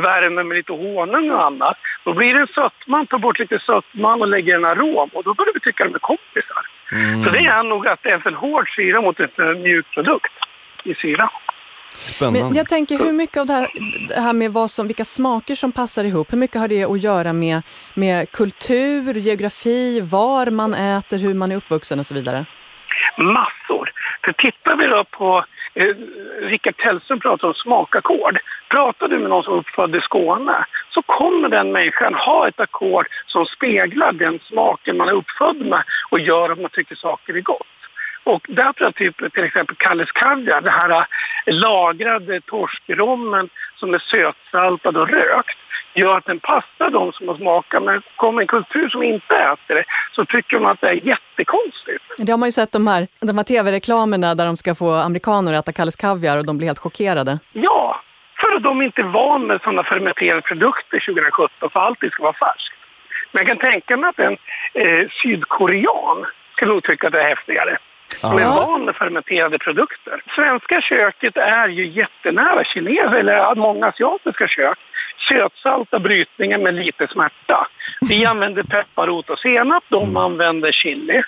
[0.02, 4.22] värme med lite honung och annat, då blir det en sötman, tar bort lite sötman
[4.22, 6.64] och lägger en arom och då börjar vi tycka de är kompisar.
[7.24, 9.86] Så det är nog att det är en för hård syra mot en för mjuk
[9.94, 10.34] produkt
[10.84, 11.30] i syra.
[11.98, 12.44] Spännande.
[12.44, 13.68] Men jag tänker hur mycket av det här,
[14.08, 17.04] det här med vad som, vilka smaker som passar ihop, hur mycket har det att
[17.04, 17.62] göra med,
[17.94, 22.46] med kultur, geografi, var man äter, hur man är uppvuxen och så vidare?
[23.18, 23.92] Massor.
[24.26, 25.96] För tittar vi då på, eh,
[26.42, 28.40] Rickard Tellström pratar om smakackord.
[28.70, 32.60] Pratar du med någon som är uppfödd i Skåne så kommer den människan ha ett
[32.60, 37.34] ackord som speglar den smaken man är uppfödd med och gör att man tycker saker
[37.34, 37.68] är gott.
[38.34, 41.06] Och där tror jag typ, till exempel Kalles Kaviar, det här äh,
[41.46, 45.58] lagrade torskrommen som är sötsaltad och rökt
[45.94, 47.84] gör att den passar de som har smakat.
[47.84, 52.04] Men kommer en kultur som inte äter det så tycker de att det är jättekonstigt.
[52.18, 55.54] Det har man ju sett de här, de här tv-reklamerna där de ska få amerikaner
[55.54, 57.40] att äta Kalles Kaviar och de blir helt chockerade.
[57.54, 58.02] Ja,
[58.40, 62.34] för att de inte är van med sådana fermenterade produkter 2017 för allting ska vara
[62.34, 62.76] färskt.
[63.32, 64.38] Men jag kan tänka mig att en
[64.74, 67.78] eh, sydkorean skulle nog tycka att det är häftigare.
[68.24, 70.24] Är van med fermenterade produkter.
[70.36, 74.78] Svenska köket är ju jättenära kines eller många asiatiska kök.
[75.30, 77.68] Sötsalta brytningen med lite smärta.
[78.10, 81.24] Vi använder pepparrot och senap, de använder chili.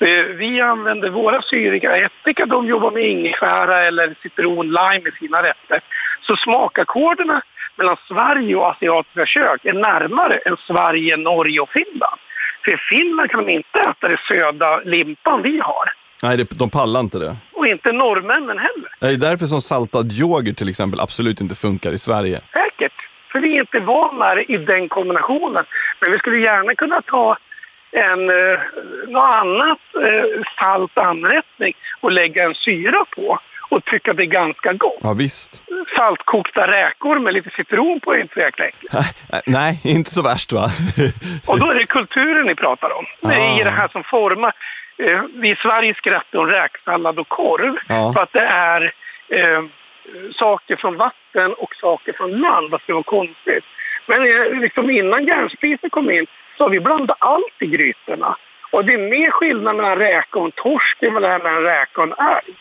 [0.00, 5.42] Eh, Vi använder våra syriga ättika, de jobbar med ingefära eller citron, lime i sina
[5.42, 5.80] rätter.
[6.20, 7.42] Så smakackorderna
[7.76, 12.20] mellan Sverige och asiatiska kök är närmare än Sverige, Norge och Finland.
[12.64, 15.92] För i Finland kan de inte äta det söda limpan vi har.
[16.22, 17.36] Nej, det, de pallar inte det.
[17.52, 18.90] Och inte norrmännen heller.
[19.00, 22.40] Det är därför som saltad yoghurt till exempel absolut inte funkar i Sverige.
[22.52, 22.92] Säkert.
[23.32, 25.64] För vi är inte vana i den kombinationen.
[26.00, 27.36] Men vi skulle gärna kunna ta
[27.90, 28.60] en, eh,
[29.08, 33.38] något annat eh, salt anrättning och lägga en syra på
[33.70, 34.98] och tycka det är ganska gott.
[35.02, 35.62] Ja, visst.
[35.96, 38.94] Saltkokta räkor med lite citron på är inte så jäkla äckligt.
[39.46, 40.64] Nej, inte så värst va?
[41.46, 43.04] Och då är det kulturen ni pratar om.
[43.20, 44.54] Det är det här som formar.
[45.02, 48.12] Eh, vi i Sverige skrattar om räksallad och korv Ja.
[48.16, 48.92] för att det är
[49.28, 49.62] eh,
[50.34, 52.70] saker från vatten och saker från land.
[52.70, 53.64] Vad ska vara konstigt?
[54.06, 58.36] Men eh, liksom innan järnspisen kom in så har vi blandat allt i grytorna.
[58.70, 62.26] Och det är mer skillnad mellan räka och en torsk än mellan räka och en
[62.26, 62.54] älg.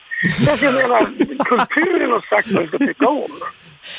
[0.59, 3.31] Så jag menar, kulturen har sagt vad vi ska tycka om.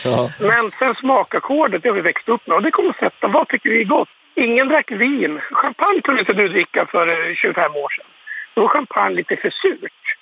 [0.04, 0.30] Ja.
[0.40, 3.48] Men sen smakackordet, det har vi växt upp med och det kommer att sätta, vad
[3.48, 4.08] tycker vi är gott?
[4.34, 5.40] Ingen drack vin.
[5.52, 8.04] Champagne kunde inte du dricka för eh, 25 år sedan.
[8.58, 10.16] Då var champagne lite för surt.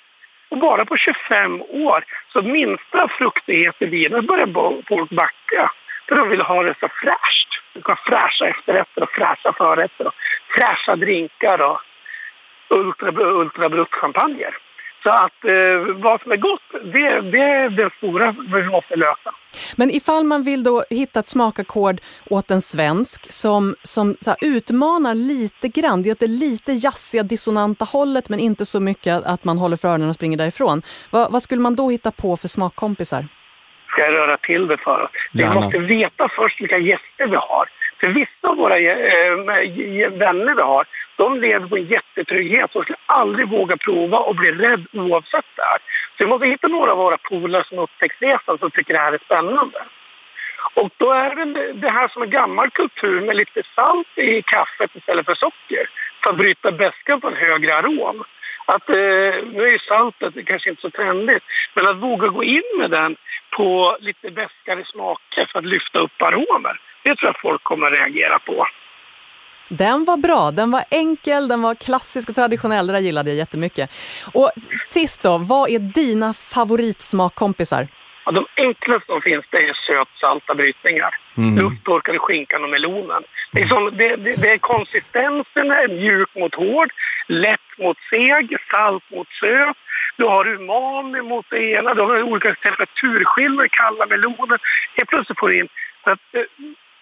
[0.49, 5.71] Och bara på 25 år så minsta fruktighet i vinet börjar folk backa.
[6.07, 7.49] För de vill ha det så fräscht.
[7.73, 10.13] De ska ha fräscha efterrätter och fräscha förrätter och
[10.55, 11.81] fräscha drinkar och
[12.69, 14.57] ultra, ultrabrutt champagner.
[15.03, 16.61] Så att eh, vad som är gott,
[16.93, 19.31] det, det är det stora vi måste lösa.
[19.75, 24.37] Men ifall man vill då hitta ett smakackord åt en svensk som, som så här,
[24.41, 29.57] utmanar lite grann, det är lite jazziga, dissonanta hållet men inte så mycket att man
[29.57, 30.81] håller för öronen och springer därifrån.
[31.09, 33.27] Vad, vad skulle man då hitta på för smakkompisar?
[33.97, 35.11] Ska jag röra till det för oss.
[35.31, 35.55] Vi Gärna.
[35.55, 37.65] måste veta först vilka gäster vi har.
[37.99, 42.69] För vissa av våra eh, vänner vi har, de lever på en jättetrygghet.
[42.73, 45.77] De skulle aldrig våga prova och bli rädd oavsett det här.
[46.17, 49.19] Så vi måste hitta några av våra polare som upptäcktsresan som tycker det här är
[49.25, 49.79] spännande.
[50.73, 54.95] Och då är det det här som är gammal kultur med lite salt i kaffet
[54.95, 55.89] istället för socker.
[56.23, 58.23] För att bryta beskan på en högre arom.
[58.75, 58.95] Att, eh,
[59.53, 61.43] nu är ju saltet kanske inte så trendigt,
[61.75, 63.15] men att våga gå in med den
[63.57, 66.79] på lite beskare smaker för att lyfta upp aromer.
[67.03, 68.67] Det tror jag folk kommer att reagera på.
[69.69, 73.37] Den var bra, den var enkel, den var klassisk och traditionell, det där gillade jag
[73.37, 73.89] jättemycket.
[74.33, 74.51] Och
[74.85, 77.87] sist då, vad är dina favoritsmakkompisar?
[78.27, 81.15] Ja, de enklaste som finns det är sötsalta brytningar.
[81.57, 83.23] Lufttorkade skinkan och melonen.
[83.51, 86.89] Det är, som, det, det, det är konsistensen, är mjuk mot hård,
[87.27, 89.77] lätt mot seg, salt mot söt.
[90.17, 94.59] Du har umami mot det ena, du har olika temperaturskillnader, kalla meloner.
[94.95, 95.69] Helt plötsligt får du in...
[96.03, 96.41] Så att, eh,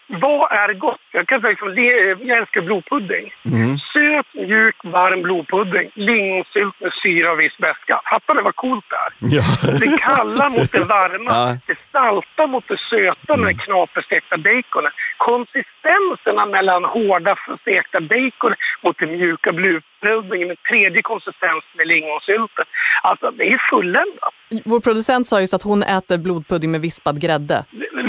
[0.07, 0.99] vad är gott?
[1.11, 1.81] Jag kan säga liksom, det,
[2.25, 3.33] jag älskar blodpudding.
[3.45, 3.77] Mm.
[3.77, 5.89] Söt, mjuk, varm blodpudding.
[5.93, 8.01] Lingonsylt med syra och viss beska.
[8.11, 9.35] Fattar du vad coolt det är?
[9.35, 9.43] Ja.
[9.79, 11.31] Det kalla mot det varma.
[11.31, 11.47] Ja.
[11.47, 11.59] Mm.
[11.67, 14.91] Det salta mot det söta med den knaperstekta baconen.
[15.17, 19.51] Konsistenserna mellan hårda stekta bacon mot den mjuka
[20.05, 22.65] blodpuddingen med tredje konsistens med lingonsylten.
[23.03, 24.33] Alltså, det är fulländat.
[24.65, 27.65] Vår producent sa just att hon äter blodpudding med vispad grädde.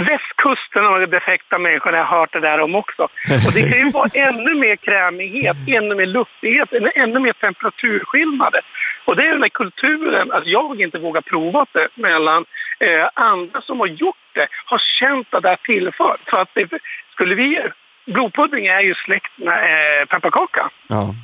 [0.09, 3.03] Västkusten har de defekta människorna, jag har hört det där om också.
[3.47, 8.61] Och det kan ju vara ännu mer krämighet, ännu mer luftighet, ännu- ännu mer temperaturskillnader.
[9.05, 12.45] Och det är den här kulturen, att jag inte vågar prova det mellan
[12.79, 16.17] eh, andra som har gjort det, har känt att det här tillför.
[16.31, 16.69] För att det,
[17.13, 17.63] skulle vi,
[18.07, 19.59] blodpudding är ju släkt med
[20.01, 20.71] eh, pepparkaka.
[20.89, 21.15] Ja.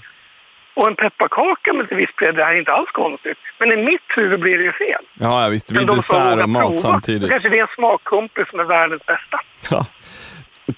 [0.74, 3.38] Och en pepparkaka med lite vispgrädde är inte alls konstigt.
[3.58, 5.04] Men i mitt huvud blir det ju fel.
[5.14, 5.68] ja, visst.
[5.68, 6.76] Det blir Men dessert och mat prova.
[6.76, 7.30] samtidigt.
[7.30, 9.40] Kanske det är en smakkompis som är världens bästa.
[9.70, 9.86] Ja.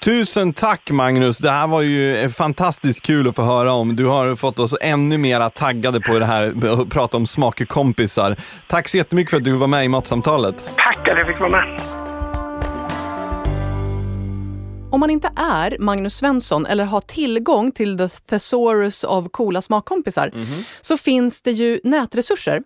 [0.05, 3.97] Tusen tack Magnus, det här var ju fantastiskt kul att få höra om.
[3.97, 6.53] Du har fått oss ännu mer taggade på det här,
[6.83, 8.37] att prata om smakkompisar.
[8.67, 10.65] Tack så jättemycket för att du var med i Matsamtalet.
[10.77, 11.81] Tack att jag fick vara med.
[14.95, 20.33] Om man inte är Magnus Svensson eller har tillgång till the thesaurus av coola smakkompisar
[20.81, 22.63] så finns det ju nätresurser.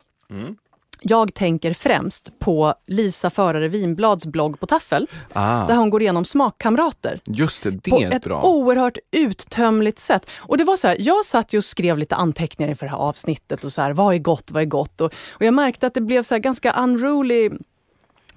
[1.00, 5.66] Jag tänker främst på Lisa Förare Vinblads blogg på Taffel Ah.
[5.66, 7.20] där hon går igenom smakkamrater.
[7.24, 8.42] Just det, det på är ett bra.
[8.42, 10.30] oerhört uttömligt sätt.
[10.38, 12.98] Och det var så här, jag satt ju och skrev lite anteckningar inför det här
[12.98, 15.00] avsnittet och så här, vad är gott, vad är gott?
[15.00, 17.50] Och, och jag märkte att det blev så här ganska unruly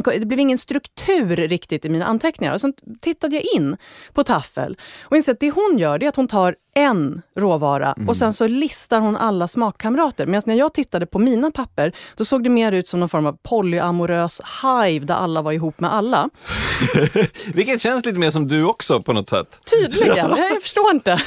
[0.04, 2.54] det blev ingen struktur riktigt i mina anteckningar.
[2.54, 3.78] Och sen tittade jag in
[4.14, 7.96] på Taffel och insåg att det hon gör det är att hon tar en råvara
[8.08, 10.26] och sen så listar hon alla smakkamrater.
[10.26, 13.26] Medan när jag tittade på mina papper då såg det mer ut som någon form
[13.26, 16.30] av polyamorös hive där alla var ihop med alla.
[17.54, 19.60] Vilket känns lite mer som du också på något sätt.
[19.72, 21.22] Tydligen, jag, förstår inte.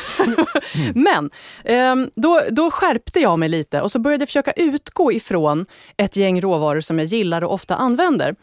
[0.94, 1.30] Men
[1.64, 6.16] ehm, då, då skärpte jag mig lite och så började jag försöka utgå ifrån ett
[6.16, 8.34] gäng råvaror som jag gillar och ofta använder.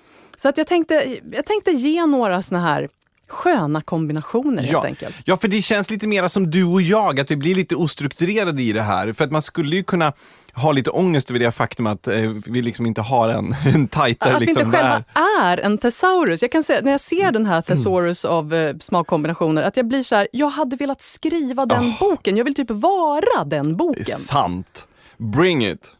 [0.41, 2.89] Så att jag tänkte, jag tänkte ge några såna här
[3.27, 4.85] sköna kombinationer helt Ja.
[4.85, 5.15] enkelt.
[5.25, 8.61] ja, för det känns lite mer som du och jag, att vi blir lite ostrukturerade
[8.63, 9.13] i det här.
[9.13, 10.13] För att man skulle ju kunna
[10.53, 14.33] ha lite ångest över det faktum att eh, vi liksom inte har en, en tajtare
[14.35, 15.03] Att vi liksom, inte själva värld.
[15.43, 16.41] är en thesaurus.
[16.41, 20.03] Jag kan säga, när jag ser den här thesaurus av eh, smakkombinationer, att jag blir
[20.03, 22.37] så här, jag hade velat skriva den boken.
[22.37, 24.05] Jag vill typ vara den boken.
[24.17, 24.87] Sant.
[25.17, 25.91] Bring it.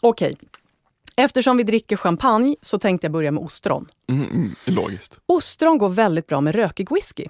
[0.00, 0.36] Okej.
[1.20, 3.88] Eftersom vi dricker champagne så tänkte jag börja med ostron.
[4.10, 5.20] Mm, mm, logiskt.
[5.26, 7.26] Ostron går väldigt bra med rökig whisky.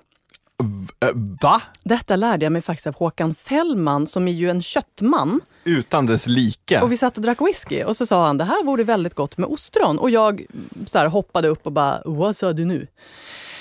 [1.04, 1.10] Eh,
[1.42, 1.62] va?
[1.82, 5.40] Detta lärde jag mig faktiskt av Håkan Fällman som är ju en köttman.
[5.64, 6.80] Utan dess like.
[6.80, 9.38] Och vi satt och drack whisky och så sa han det här vore väldigt gott
[9.38, 9.98] med ostron.
[9.98, 10.46] Och jag
[10.86, 12.86] så här, hoppade upp och bara, vad sa du nu?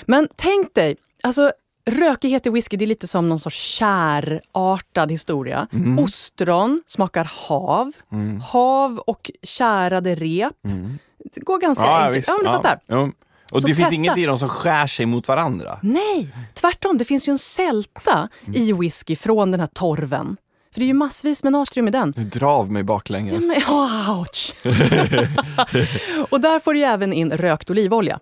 [0.02, 1.52] Men tänk dig, alltså
[1.90, 5.66] rökighet i whisky det är lite som någon sorts kärartad historia.
[5.72, 5.98] Mm.
[5.98, 7.92] Ostron smakar hav.
[8.52, 10.52] Hav och kärade rep.
[11.34, 12.26] Det går ganska enkelt.
[12.28, 12.80] Ja, men du fattar.
[12.88, 13.12] Jo.
[13.52, 13.94] Och Så det finns testa.
[13.94, 15.78] inget i dem som skär sig mot varandra.
[15.82, 16.98] Nej, tvärtom.
[16.98, 20.36] Det finns ju en sälta i whisky från den här torven.
[20.72, 22.12] För det är ju massvis med natrium i den.
[22.16, 23.44] Nu dra av mig baklänges.
[23.48, 23.74] Men,
[24.10, 24.54] ouch!
[26.30, 28.18] och där får du även in rökt olivolja.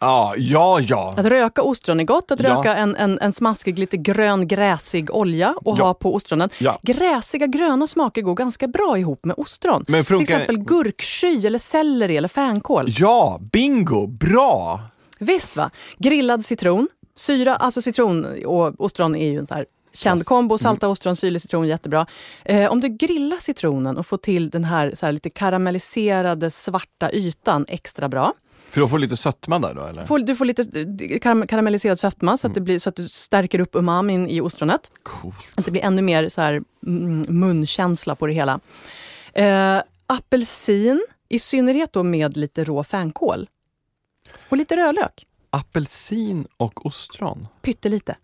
[0.00, 1.14] Ja, ja, ja.
[1.16, 2.48] Att röka ostron är gott, att Ja.
[2.58, 5.84] röka en, en, en smaskig, lite grön, gräsig olja och Ja.
[5.84, 6.50] ha på ostronen.
[6.58, 6.78] Ja.
[6.82, 9.84] Gräsiga, gröna smaker går ganska bra ihop med ostron.
[9.88, 12.86] Men funkar- Till exempel gurksky, eller selleri eller fänkål.
[12.88, 14.80] Ja, bingo, bra!
[15.18, 15.70] Visst va?
[15.98, 16.88] Grillad citron.
[17.16, 20.58] Syra, alltså citron och ostron är ju en så här känd kombo.
[20.58, 22.06] Salta ostron, syrlig citron, jättebra.
[22.44, 27.12] Eh, om du grillar citronen och får till den här, så här lite karamelliserade svarta
[27.12, 28.32] ytan extra bra.
[28.70, 30.04] För då får du lite sötma där då eller?
[30.04, 30.62] Får, du får lite
[31.22, 34.90] karam- karamelliserad sötma så att, det blir, så att du stärker upp umami i ostronet.
[35.02, 35.54] Coolt.
[35.56, 38.60] Att det blir ännu mer så här, mm, munkänsla på det hela.
[39.32, 43.48] Eh, apelsin, i synnerhet då med lite rå fänkål.
[44.48, 45.26] Och lite rödlök.
[45.50, 47.48] Apelsin och ostron.
[47.62, 48.16] Pyttelite.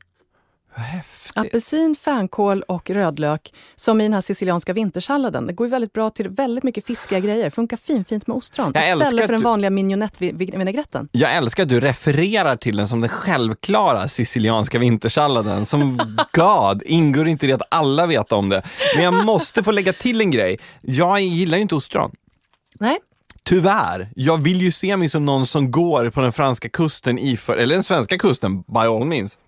[0.77, 1.37] Häftigt.
[1.37, 5.47] Apelsin, fänkål och rödlök som i den här sicilianska vintersalladen.
[5.47, 7.51] Det går ju väldigt bra till väldigt mycket fiskiga grejer.
[7.51, 8.73] Funkar fin, fint med ostron.
[8.75, 11.09] Jag Istället för den vanliga mignonette-vinägretten.
[11.13, 15.67] Jag älskar att du refererar till den som den självklara sicilianska vintersalladen.
[15.67, 15.99] Som
[16.33, 18.63] God, ingår inte i det att alla vet om det.
[18.95, 20.59] Men jag måste få lägga till en grej.
[20.81, 22.11] Jag gillar ju inte ostron.
[22.81, 22.99] Nej,
[23.47, 24.09] Tyvärr.
[24.15, 27.75] Jag vill ju se mig som någon som går på den franska kusten iför, eller
[27.75, 29.39] den svenska kusten, by all means.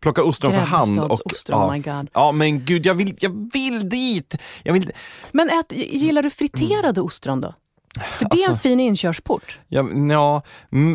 [0.00, 0.90] Plocka ostron för hand.
[0.90, 1.72] Och, Grebbestadsostron, ja.
[1.72, 2.10] my God.
[2.14, 4.34] ja men gud, jag vill, jag vill dit!
[4.62, 4.90] Jag vill,
[5.32, 7.54] men ät, gillar du friterade ostron då?
[8.00, 9.60] För det är en Alltså- fin inkörsport.
[9.68, 10.42] Ja, ja,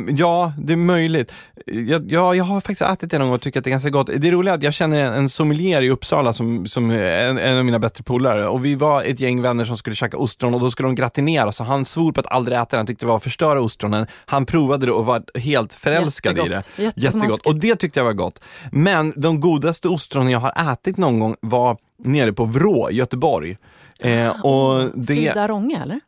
[0.09, 1.33] ja, det är möjligt.
[1.65, 3.89] Jag, ja, jag har faktiskt ätit det någon gång och tycker att det är ganska
[3.89, 4.09] gott.
[4.17, 6.95] Det roliga är att jag känner en, en sommelier i Uppsala som, som är
[7.27, 8.47] en, en av mina bättre polare.
[8.47, 11.51] Och vi var ett gäng vänner som skulle käka ostron och då skulle de gratinera.
[11.51, 12.77] Så han svor på att aldrig äta det.
[12.77, 14.07] Han tyckte det var att förstöra ostronen.
[14.25, 16.93] Han provade det och var helt förälskad i det.
[16.95, 17.45] Jättegott.
[17.45, 18.39] Och det tyckte jag var gott.
[18.71, 23.57] Men de godaste ostronen jag har ätit någon gång var nere på Vrå i Göteborg.
[23.99, 25.99] Eh, och det, Frida Rånge, eller?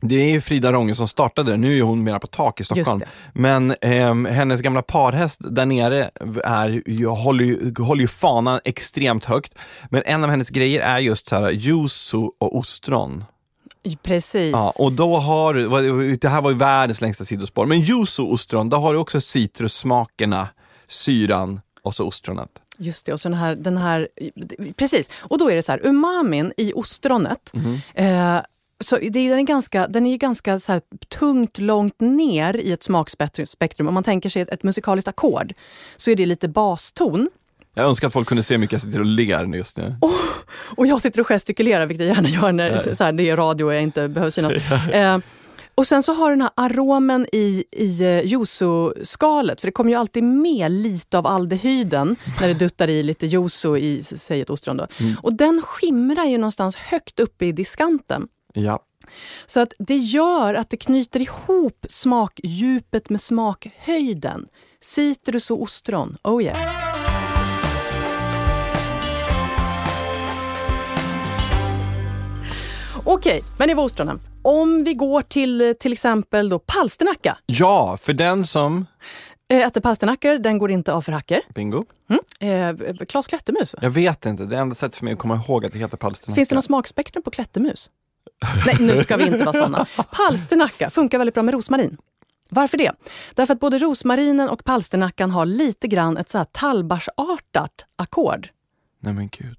[0.00, 2.64] Det är ju Frida Ronge som startade det, nu är hon mera på tak i
[2.64, 3.00] Stockholm.
[3.32, 6.10] Men ehm, hennes gamla parhäst där nere
[6.44, 9.54] är, håller, ju, håller ju fanan extremt högt.
[9.90, 13.24] Men en av hennes grejer är just så här yuzu och ostron.
[14.02, 14.52] Precis.
[14.52, 18.32] Ja, och då har du, det här var ju världens längsta sidospår, men yuzu och
[18.32, 20.48] ostron, då har du också citrussmakerna,
[20.88, 22.48] syran och så ostronet.
[22.78, 24.08] Just det, och så den här, den här...
[24.76, 27.80] Precis, och då är det så här, umamin i ostronet, Mhm.
[27.94, 28.40] eh,
[28.80, 30.80] så det, den är ganska, den är ju ganska så här,
[31.18, 33.88] tungt långt ner i ett smakspektrum.
[33.88, 35.52] Om man tänker sig ett, ett musikaliskt ackord
[35.96, 37.28] så är det lite baston.
[37.74, 39.96] Jag önskar att folk kunde se hur mycket jag sitter och ler just nu.
[40.76, 43.64] Och jag sitter och gestikulerar, vilket jag gärna gör när så här, det är radio
[43.64, 44.52] och jag inte behöver synas.
[44.92, 45.18] Eh,
[45.74, 49.96] och sen så har den här aromen i, i eh, yuzu-skalet, för det kommer ju
[49.96, 54.76] alltid med lite av aldehyden när det duttar i lite yuzu i, säg ett ostron
[54.76, 54.86] då.
[55.22, 58.28] Och den skimrar ju någonstans högt uppe i diskanten.
[58.54, 58.78] Ja.
[59.46, 64.46] Så att det gör att det knyter ihop smakdjupet med smakhöjden.
[64.80, 66.74] Citrus och ostron, oh yeah.
[73.04, 74.20] Okej, men det var ostronen.
[74.42, 77.38] Om vi går till till exempel då palsternacka.
[77.46, 78.86] ja, för den som,
[79.50, 81.40] Eh, Äter palsternackor, den går inte av för hacker.
[81.54, 81.84] bingo,
[82.40, 82.74] Eh,
[83.08, 83.74] Klas Klättermus.
[83.82, 85.96] jag vet inte, det är enda sättet för mig att komma ihåg att det heter
[85.96, 86.34] palsternacka.
[86.36, 87.90] Finns det något smakspektrum på klättermus?
[88.66, 89.86] Nej, nu ska vi inte vara såna.
[90.10, 91.96] Palsternacka funkar väldigt bra med rosmarin.
[92.50, 92.92] Varför det?
[93.34, 98.48] Därför att både rosmarinen och palsternackan har lite grann ett så här tallbarsartat ackord.
[99.00, 99.58] Nej men gud.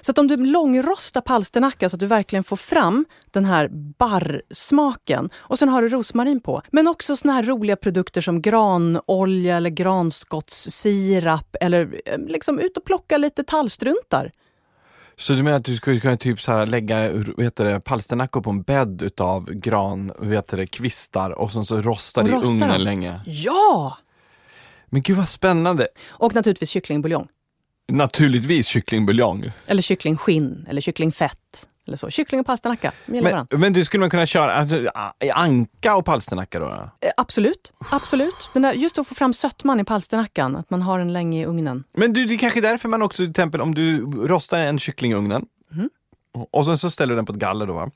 [0.00, 3.68] Så att om du långrostar palsternacka så att du verkligen får fram den här
[3.98, 6.62] barrsmaken och sen har du rosmarin på.
[6.70, 12.84] Men också såna här roliga produkter som granolja eller granskottssirap eller eh, liksom ut och
[12.84, 14.30] plocka lite tallstruntar.
[15.18, 18.40] Så du menar att du skulle kunna typ så här lägga vad heter det, palsternackor
[18.40, 22.68] på en bädd utav gran, heter det, kvistar och sen så rostar det i ugnen
[22.68, 22.80] dem.
[22.80, 23.20] länge.
[23.26, 23.98] Ja!
[24.86, 25.88] Men gud vad spännande.
[26.08, 27.28] Och naturligtvis kycklingbuljong.
[27.92, 29.50] Naturligtvis kycklingbuljong.
[29.66, 31.68] Eller kycklingskinn eller kycklingfett.
[31.88, 32.10] Eller så.
[32.10, 34.90] Kyckling och palsternacka Men, men du skulle man kunna köra alltså,
[35.34, 36.66] anka och palsternacka då?
[37.00, 37.72] Eh, absolut.
[37.90, 38.50] absolut.
[38.52, 41.46] Den där, just att få fram sötman i palsternackan, att man har den länge i
[41.46, 41.84] ugnen.
[41.92, 45.12] Men du, det är kanske därför man också till exempel om du rostar en kyckling
[45.12, 45.90] i ugnen Mhm.
[46.50, 47.90] och sen så ställer du den på ett galler då va?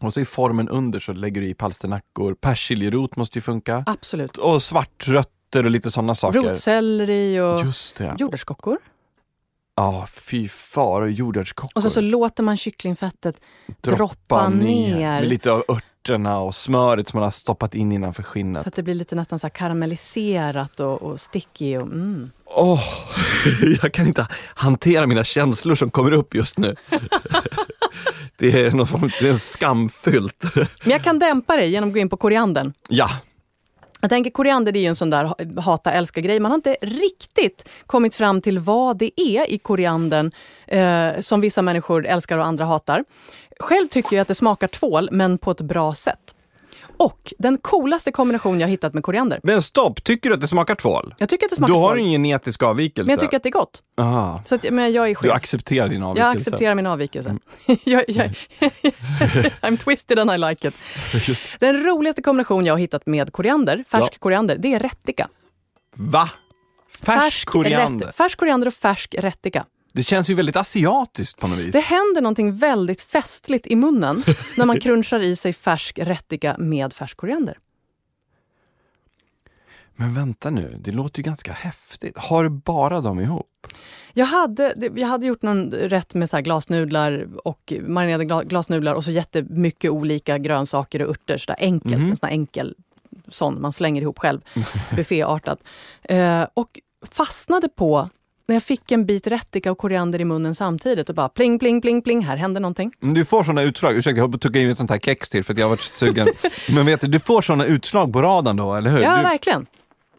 [0.00, 3.82] Och så i formen under så lägger du i palsternackor, persiljerot måste ju funka.
[3.86, 4.36] Absolut.
[4.36, 6.40] Och svartrötter och lite sådana saker.
[6.40, 8.14] Rotselleri och Just det.
[8.18, 8.78] jordärtskockor.
[9.80, 11.72] Ja, fy far jordärtskockor.
[11.74, 13.40] Och sen så låter man kycklingfettet
[13.80, 14.98] droppa ner.
[14.98, 18.62] Med lite av örterna och smöret som man har stoppat in innanför skinnet.
[18.62, 21.76] så att det blir lite nästan så karamelliserat och, och sticky.
[21.76, 22.30] Och, mm.
[22.44, 22.82] Åh,
[23.82, 26.76] jag kan inte hantera mina känslor som kommer upp just nu.
[28.36, 30.44] det är något form, det är skamfyllt.
[30.54, 32.72] Men jag kan dämpa det genom att gå in på koriandern.
[32.88, 33.10] ja,
[34.00, 36.40] jag tänker koriander det är ju en sån där hata-älska-grej.
[36.40, 40.30] Man har inte riktigt kommit fram till vad det är i koriandern
[40.66, 43.04] eh, som vissa människor älskar och andra hatar.
[43.60, 46.34] Själv tycker jag att det smakar tvål, men på ett bra sätt.
[47.02, 49.40] Och den coolaste kombination jag hittat med koriander.
[49.42, 51.14] men stopp, tycker du att det smakar tvål?
[51.18, 53.02] Jag tycker att det smakar Du har tvål, en genetisk avvikelse.
[53.06, 53.82] men jag tycker att det är gott.
[53.98, 54.42] Aha.
[54.44, 56.26] Så att, men jag är Du accepterar din avvikelse?
[56.28, 57.36] Jag accepterar min avvikelse.
[57.84, 58.26] jag, jag,
[59.62, 60.74] I'm twisted and I like it.
[61.28, 61.48] Just.
[61.58, 64.18] Den roligaste kombination jag har hittat med koriander, färsk Ja.
[64.18, 65.28] koriander, det är rättika.
[65.96, 66.30] Va?
[67.02, 68.06] Färsk koriander?
[68.06, 69.64] rätt- färsk koriander och färsk rättika.
[69.92, 71.72] Det känns ju väldigt asiatiskt på något vis.
[71.72, 74.24] Det händer någonting väldigt festligt i munnen
[74.56, 77.58] när man crunchar i sig färsk rättika med färsk koriander.
[79.96, 82.18] Men vänta nu, det låter ju ganska häftigt.
[82.18, 83.66] Har du bara dem ihop?
[84.12, 89.04] Jag hade, jag hade gjort någon rätt med så glasnudlar och marinerade gla- glasnudlar och
[89.04, 91.38] så jättemycket olika grönsaker och örter.
[91.38, 92.10] Så där enkelt, Mhm.
[92.10, 92.74] en sån här enkel
[93.28, 94.40] sån man slänger ihop själv.
[94.96, 95.58] Bufféartat.
[96.02, 98.08] Eh, och fastnade på
[98.50, 101.80] när jag fick en bit rättika och koriander i munnen samtidigt och bara pling, pling,
[101.80, 102.92] pling, pling, här händer någonting.
[103.00, 105.30] Du får såna utslag, ursäkta jag håller på att tugga in ett sånt här kex
[105.30, 106.28] till för att jag har varit sugen.
[106.74, 109.00] Men vet du, du får såna utslag på radarn då, eller hur?
[109.00, 109.66] Ja, du, verkligen.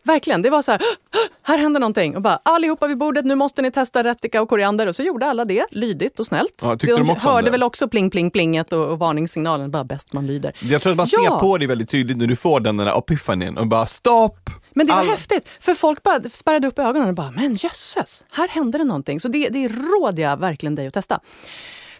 [0.03, 0.41] verkligen.
[0.41, 0.81] Det var så här,
[1.43, 2.15] här händer någonting.
[2.15, 4.87] Och bara allihopa vid bordet, nu måste ni testa rättika och koriander.
[4.87, 6.59] Och så gjorde alla det, lydigt och snällt.
[6.61, 7.51] Ja, tyckte de också hörde det?
[7.51, 10.51] väl också pling pling plinget och, och varningssignalen, bara bäst man lyder.
[10.61, 11.23] Jag tror att man Ja.
[11.31, 14.49] ser på dig väldigt tydligt när du får den där epifanin och bara stopp!
[14.75, 18.25] Men det var Alla- häftigt, för folk bara spärrade upp ögonen och bara, men jösses,
[18.31, 19.19] här hände det någonting.
[19.19, 21.19] Så det, det råder jag verkligen dig att testa.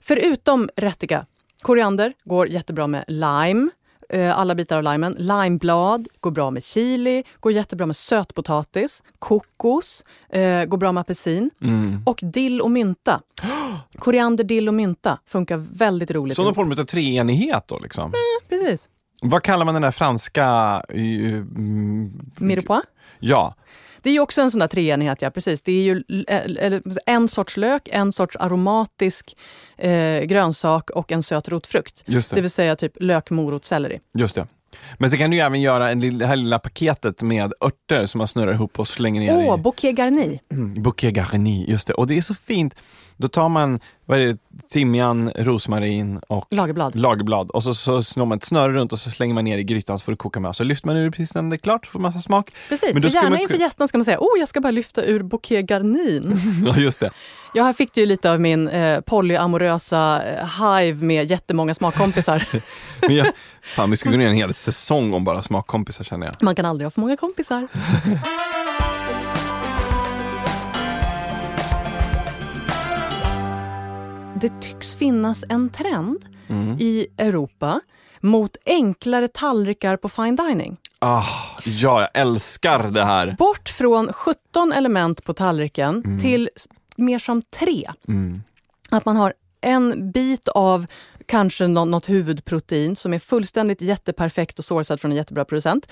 [0.01, 1.25] Förutom rättika,
[1.61, 3.69] koriander går jättebra med lime,
[4.09, 5.15] eh, alla bitar av limen.
[5.19, 11.49] Limeblad går bra med chili, går jättebra med sötpotatis, kokos, eh, går bra med apelsin
[11.61, 12.03] Mm.
[12.05, 13.21] och dill och mynta.
[13.97, 16.35] Koriander, dill och mynta funkar väldigt roligt.
[16.35, 18.13] Så någon form av treenighet då liksom.
[18.49, 18.89] Precis.
[19.21, 20.43] Vad kallar man den där franska...
[20.89, 22.87] eh, mm, Mirepoix.
[23.19, 23.55] Ja,
[24.01, 25.61] Det är ju också en sån där treenighet, ja precis.
[25.61, 29.35] Det är ju eller, en sorts lök, en sorts aromatisk
[29.77, 32.03] eh, grönsak och en söt rotfrukt.
[32.07, 32.41] just Det det.
[32.41, 33.99] vill säga typ lök, morot, selleri.
[34.13, 34.47] Just det.
[34.97, 38.17] Men så kan du ju även göra en det här lilla paketet med örter som
[38.17, 40.39] man snurrar ihop och slänger ner Åh, i bouquet garni.
[40.51, 41.65] mm, bouquet garni.
[41.67, 41.93] Just det.
[41.93, 42.75] Och det är så fint.
[43.21, 44.37] Då tar man vad är det,
[44.69, 46.95] timjan, rosmarin och Lagerblad.
[46.95, 49.63] lagerblad och så, så snår man ett snöre runt och så slänger man ner i
[49.63, 50.55] grytan så får det koka med.
[50.55, 52.51] Så lyfter man ur precis när det är klart, får massa smak.
[52.69, 55.03] Precis, Men då gärna man- inför gästerna ska man säga oh, jag ska bara lyfta
[55.03, 56.39] ur bouquet garnin.
[56.65, 57.09] Ja, just det.
[57.53, 60.47] Jag här fick ju lite av min eh, polyamorösa eh,
[60.77, 62.47] hive med jättemånga smakkompisar.
[63.01, 63.27] Men jag,
[63.61, 66.35] fan, vi ska gå ner en hel säsong om bara smakkompisar känner jag.
[66.43, 67.67] Man kan aldrig ha för många kompisar.
[74.41, 76.25] Det tycks finnas en trend
[76.79, 77.79] i Europa
[78.21, 80.77] mot enklare tallrikar på fine dining.
[80.99, 81.23] Ah,
[81.65, 83.35] ja, jag älskar det här.
[83.39, 87.89] Bort från 17 element på tallriken till s- mer som tre.
[88.07, 88.41] Mm.
[88.91, 90.85] Att man har en bit av
[91.31, 95.91] kanske nå- något huvudprotein som är fullständigt jätteperfekt och sourcad från en jättebra producent.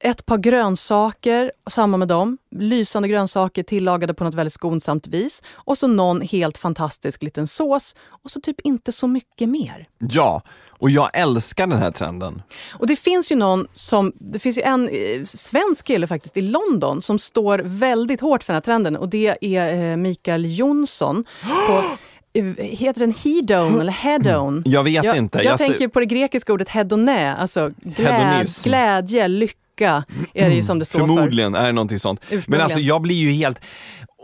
[0.00, 2.38] Ett par grönsaker, samma med dem.
[2.50, 5.42] Lysande grönsaker tillagade på något väldigt skonsamt vis.
[5.52, 7.96] Och så någon helt fantastisk liten sås.
[8.06, 9.88] Och så typ inte så mycket mer.
[9.98, 12.42] Ja, och jag älskar den här trenden.
[12.72, 16.40] Och det finns ju någon som, det finns ju en eh, svensk kille faktiskt i
[16.40, 21.24] London som står väldigt hårt för den här trenden och det är eh, Mikael Jonsson
[21.68, 21.82] på
[22.58, 24.62] Heter den hedon eller hedon?
[24.66, 25.38] Jag vet jag, inte.
[25.38, 30.04] Jag, Jag ser- tänker på det grekiska ordet hedoné, alltså gläd, glädje, lycka
[30.34, 31.06] är det ju som det står för.
[31.06, 32.20] Förmodligen är det någonting sånt.
[32.46, 33.60] Men alltså jag blir ju helt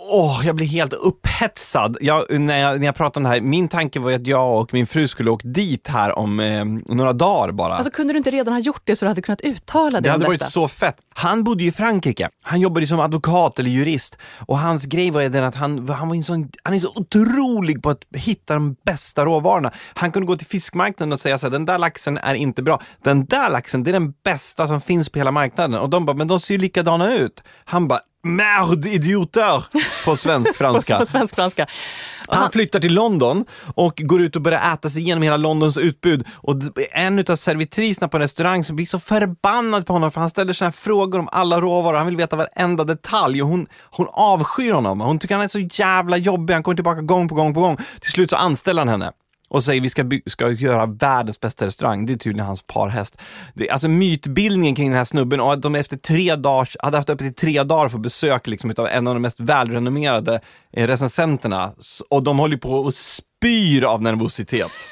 [0.09, 1.97] Åh, jag blir helt upphetsad.
[2.01, 4.75] Jag, när, jag, när jag pratar om det här, min tanke var att jag och
[4.75, 7.75] min fru skulle åka dit här om eh, några dagar bara.
[7.75, 10.11] Alltså kunde du inte redan ha gjort det så du hade kunnat uttala det Det
[10.11, 10.45] hade detta?
[10.45, 10.97] varit så fett.
[11.15, 12.29] Han bodde ju i Frankrike.
[12.43, 14.19] Han jobbade som advokat eller jurist.
[14.47, 16.89] Och hans grej var ju den att han, han, var en sån, han är så
[16.97, 19.71] otrolig på att hitta de bästa råvarorna.
[19.95, 22.81] Han kunde gå till fiskmarknaden och säga så här, den där laxen är inte bra.
[23.05, 25.81] Den där laxen, det är den bästa som finns på hela marknaden.
[25.81, 27.43] Och de bara, men de ser ju likadana ut.
[27.65, 29.65] Han bara, merde idioter!
[30.05, 30.99] På svensk franska.
[30.99, 31.67] på, på svensk franska.
[32.29, 33.45] Och Han han, flyttar till London
[33.75, 36.27] och går ut och börjar äta sig igenom hela Londons utbud.
[36.33, 36.57] Och
[36.93, 40.65] en av servitriserna på en restaurang som blir så förbannad på honom för han ställer
[40.65, 41.97] här frågor om alla råvaror.
[41.97, 45.01] Han vill veta varenda detalj och hon, hon avskyr honom.
[45.01, 46.55] Hon tycker han är så jävla jobbig.
[46.55, 47.77] Han kommer tillbaka gång på gång på gång.
[48.01, 49.13] Till slut så anställer han henne
[49.51, 52.07] och säger vi ska, ska göra världens bästa restaurang.
[52.07, 53.21] Det är tydligen hans parhäst.
[53.55, 57.11] Det, alltså mytbildningen kring den här snubben och att de efter tre dagar, hade haft
[57.11, 60.41] öppet i tre dagar för besök liksom, av en av de mest välrenommerade
[60.73, 61.73] eh, recensenterna.
[62.11, 62.95] Och de håller på och
[63.41, 64.89] spyr av nervositet.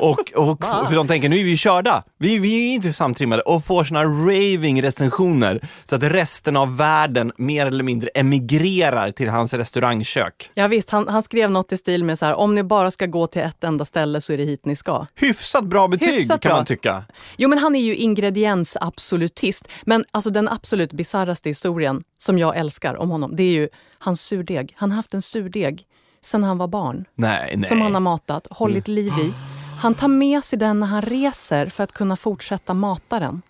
[0.00, 2.04] Och, och för de tänker, nu är vi körda.
[2.18, 7.32] Vi, vi är inte samtrimmade och får såna raving recensioner så att resten av världen
[7.36, 10.50] mer eller mindre emigrerar till hans restaurangkök.
[10.54, 13.06] ja, visst, han, han skrev något i stil med så här, om ni bara ska
[13.06, 15.06] gå till ett enda ställe så är det hit ni ska.
[15.14, 16.56] Hyfsat bra betyg Hyfsat kan bra.
[16.56, 17.04] man tycka.
[17.36, 19.68] Jo, men han är ju ingrediensabsolutist.
[19.82, 24.22] Men alltså den absolut bisarraste historien som jag älskar om honom, det är ju hans
[24.22, 24.74] surdeg.
[24.76, 25.86] Han har haft en surdeg
[26.22, 27.68] sedan han var barn, Nej, nej.
[27.68, 29.32] som han har matat, hållit liv i.
[29.80, 33.42] Han tar med sig den när han reser för att kunna fortsätta mata den.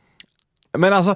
[0.78, 1.14] Men alltså,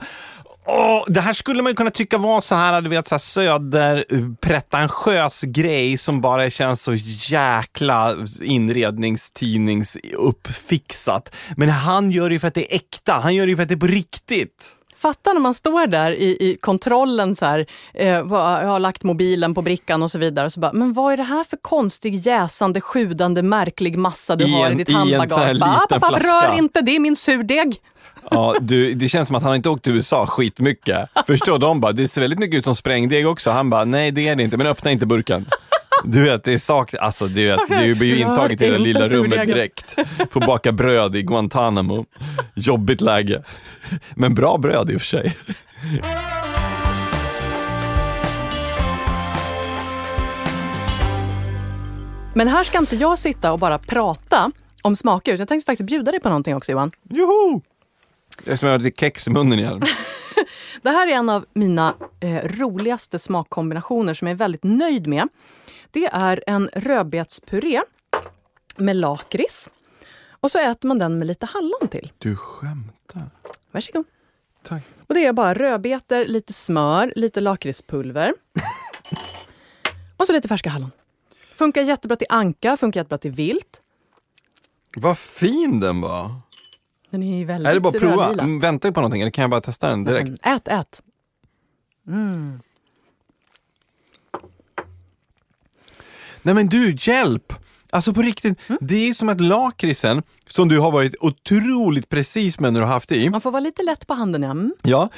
[0.66, 3.18] åh, det här skulle man ju kunna tycka var så här, du vet, så här
[3.20, 4.04] söder
[4.40, 6.94] pretentiös grej som bara känns så
[7.30, 11.34] jäkla inredningstidnings uppfixat.
[11.56, 13.62] Men han gör det ju för att det är äkta, han gör det ju för
[13.62, 14.76] att det är på riktigt.
[15.04, 18.24] Fatta när man står där i, i kontrollen så här, eh, jag
[18.68, 20.50] har lagt mobilen på brickan och så vidare.
[20.50, 24.52] Så bara, men vad är det här för konstig jäsande, sjudande, märklig massa du I
[24.52, 25.58] har en- i ditt i sån här handbagage?
[25.60, 27.76] Bara, liten "Pappa, flaska." rör inte, det är min surdeg.
[28.30, 31.08] Ja, du, det känns som att han inte åkt till USA skitmycket.
[31.26, 33.50] Förstår de bara, det ser väldigt mycket ut som sprängdeg också.
[33.50, 35.46] Han bara, nej det är det inte, men öppna inte burken.
[36.04, 39.08] Du vet, det är sak, alltså du vet, du blir ju intagen till det lilla
[39.08, 39.96] rummet direkt.
[40.30, 42.04] Får baka bröd i Guantanamo.
[42.54, 43.42] Jobbigt läge.
[44.14, 45.36] Men bra bröd i och för sig.
[52.34, 54.50] Men här ska inte jag sitta och bara prata
[54.82, 56.90] om smaker, jag tänkte faktiskt bjuda dig på någonting också Johan.
[57.10, 57.60] Joho!
[58.38, 59.82] Eftersom jag har lite kex i munnen igen.
[60.82, 65.28] det här är en av mina eh, roligaste smakkombinationer som jag är väldigt nöjd med.
[65.94, 67.82] Det är en rödbetspuré
[68.76, 69.70] med lakrits.
[70.30, 72.12] Och så äter man den med lite hallon till.
[72.18, 73.30] Du skämtar.
[73.70, 74.04] Varsågod.
[74.62, 74.82] Tack.
[75.06, 78.34] Och det är bara rödbetor, lite smör, lite lakritspulver.
[80.16, 80.90] och så lite färska hallon.
[81.54, 83.80] Funkar jättebra till anka, funkar jättebra till vilt.
[84.96, 86.30] Vad fin den var.
[87.10, 88.32] Den är väldigt Är det bara att prova?
[88.32, 90.28] Mm, Väntar vi på någonting eller kan jag bara testa den direkt?
[90.42, 91.02] Men Ät, ät.
[96.44, 97.52] Nej men du, hjälp!
[97.90, 98.78] Alltså på riktigt, Mm.
[98.80, 102.92] det är som att lakritsen, som du har varit otroligt precis med när du har
[102.92, 104.42] haft i, Man får vara lite lätt på handen.
[104.42, 104.50] Ja.
[104.50, 104.72] Mm.
[104.82, 105.08] ja,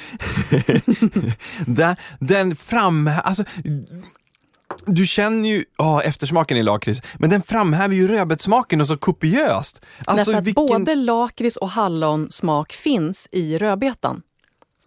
[1.66, 3.10] den, den fram...
[3.24, 3.44] Alltså,
[4.86, 9.84] du känner ju ja, eftersmaken i lakrits, men den framhäver ju rödbetssmaken och så kopiöst.
[10.04, 14.22] Alltså, Därför att vilken- både lakrits och hallonsmak finns i rödbetan.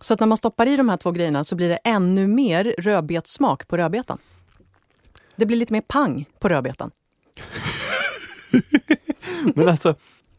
[0.02, 2.76] Så att när man stoppar i de här två grejerna så blir det ännu mer
[2.78, 4.18] rödbetssmak på rödbetan.
[5.40, 6.92] Det blir lite mer pang på rödbetan.
[9.56, 9.96] Men alltså,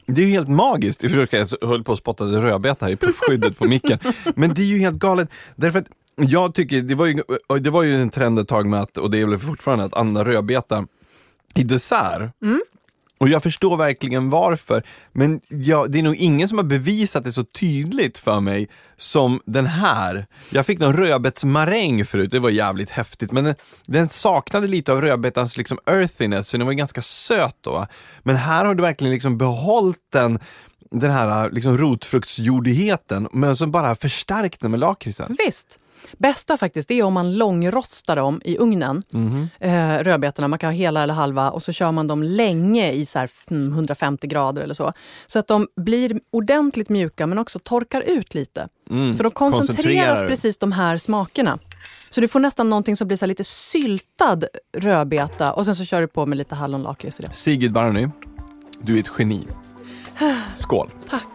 [0.06, 1.02] det är ju helt magiskt.
[1.02, 3.98] Jag höll på att spotta rödbeta här i puffskyddet på micken.
[4.36, 5.30] Men det är ju helt galet.
[5.56, 7.22] Därför att jag tycker, det var ju,
[7.60, 9.94] det var ju en trend ett tag med att, och det är väl fortfarande, att
[9.94, 10.86] använda rödbeta
[11.54, 12.32] i dessert.
[13.20, 17.32] Och jag förstår verkligen varför, men jag, det är nog ingen som har bevisat det
[17.32, 20.26] så tydligt för mig som den här.
[20.50, 23.54] Jag fick någon rödbetsmaräng förut, det var jävligt häftigt, men den,
[23.86, 27.86] den saknade lite av rödbetans liksom earthiness, för den var ganska söt då.
[28.22, 30.38] Men här har du verkligen liksom behållit den,
[30.90, 35.36] den här liksom rotfruktsjordigheten, men så bara förstärkt den med lakritsen.
[35.46, 35.80] Visst.
[36.18, 39.02] Bästa faktiskt är om man långrostar dem i ugnen,
[39.60, 40.48] eh, rödbetorna.
[40.48, 43.30] Man kan ha hela eller halva och så kör man dem länge i så här,
[43.50, 44.92] mm, 150 grader eller så.
[45.26, 48.68] Så att de blir ordentligt mjuka men också torkar ut lite.
[49.16, 51.58] För då koncentreras precis de här smakerna.
[52.10, 54.44] Så du får nästan någonting som blir så lite syltad
[54.76, 57.32] rödbeta och sen så kör du på med lite hallonlakrits i det.
[57.32, 58.08] Sigrid Barany,
[58.82, 59.46] du är ett geni.
[60.56, 60.90] Skål!
[61.08, 61.26] Tack,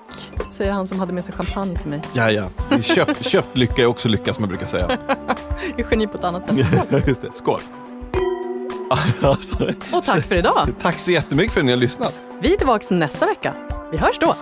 [0.52, 2.02] säger han som hade med sig champagne till mig.
[2.14, 2.50] Ja, ja.
[2.82, 4.98] Köpt, köpt lycka är också lycka som jag brukar säga.
[5.78, 7.08] Jag är geni på ett annat sätt.
[7.08, 7.62] Just det, skål!
[9.22, 10.68] Alltså, Och tack för idag.
[10.80, 12.14] tack så jättemycket för att ni har lyssnat.
[12.42, 13.54] Vi är tillbaka nästa vecka.
[13.92, 14.36] Vi hörs då.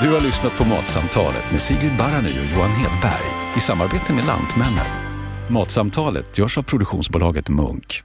[0.00, 4.86] Du har lyssnat på Matsamtalet med Sigrid Barany och Johan Hedberg i samarbete med Lantmännen.
[5.50, 8.02] Matsamtalet görs av produktionsbolaget Munk.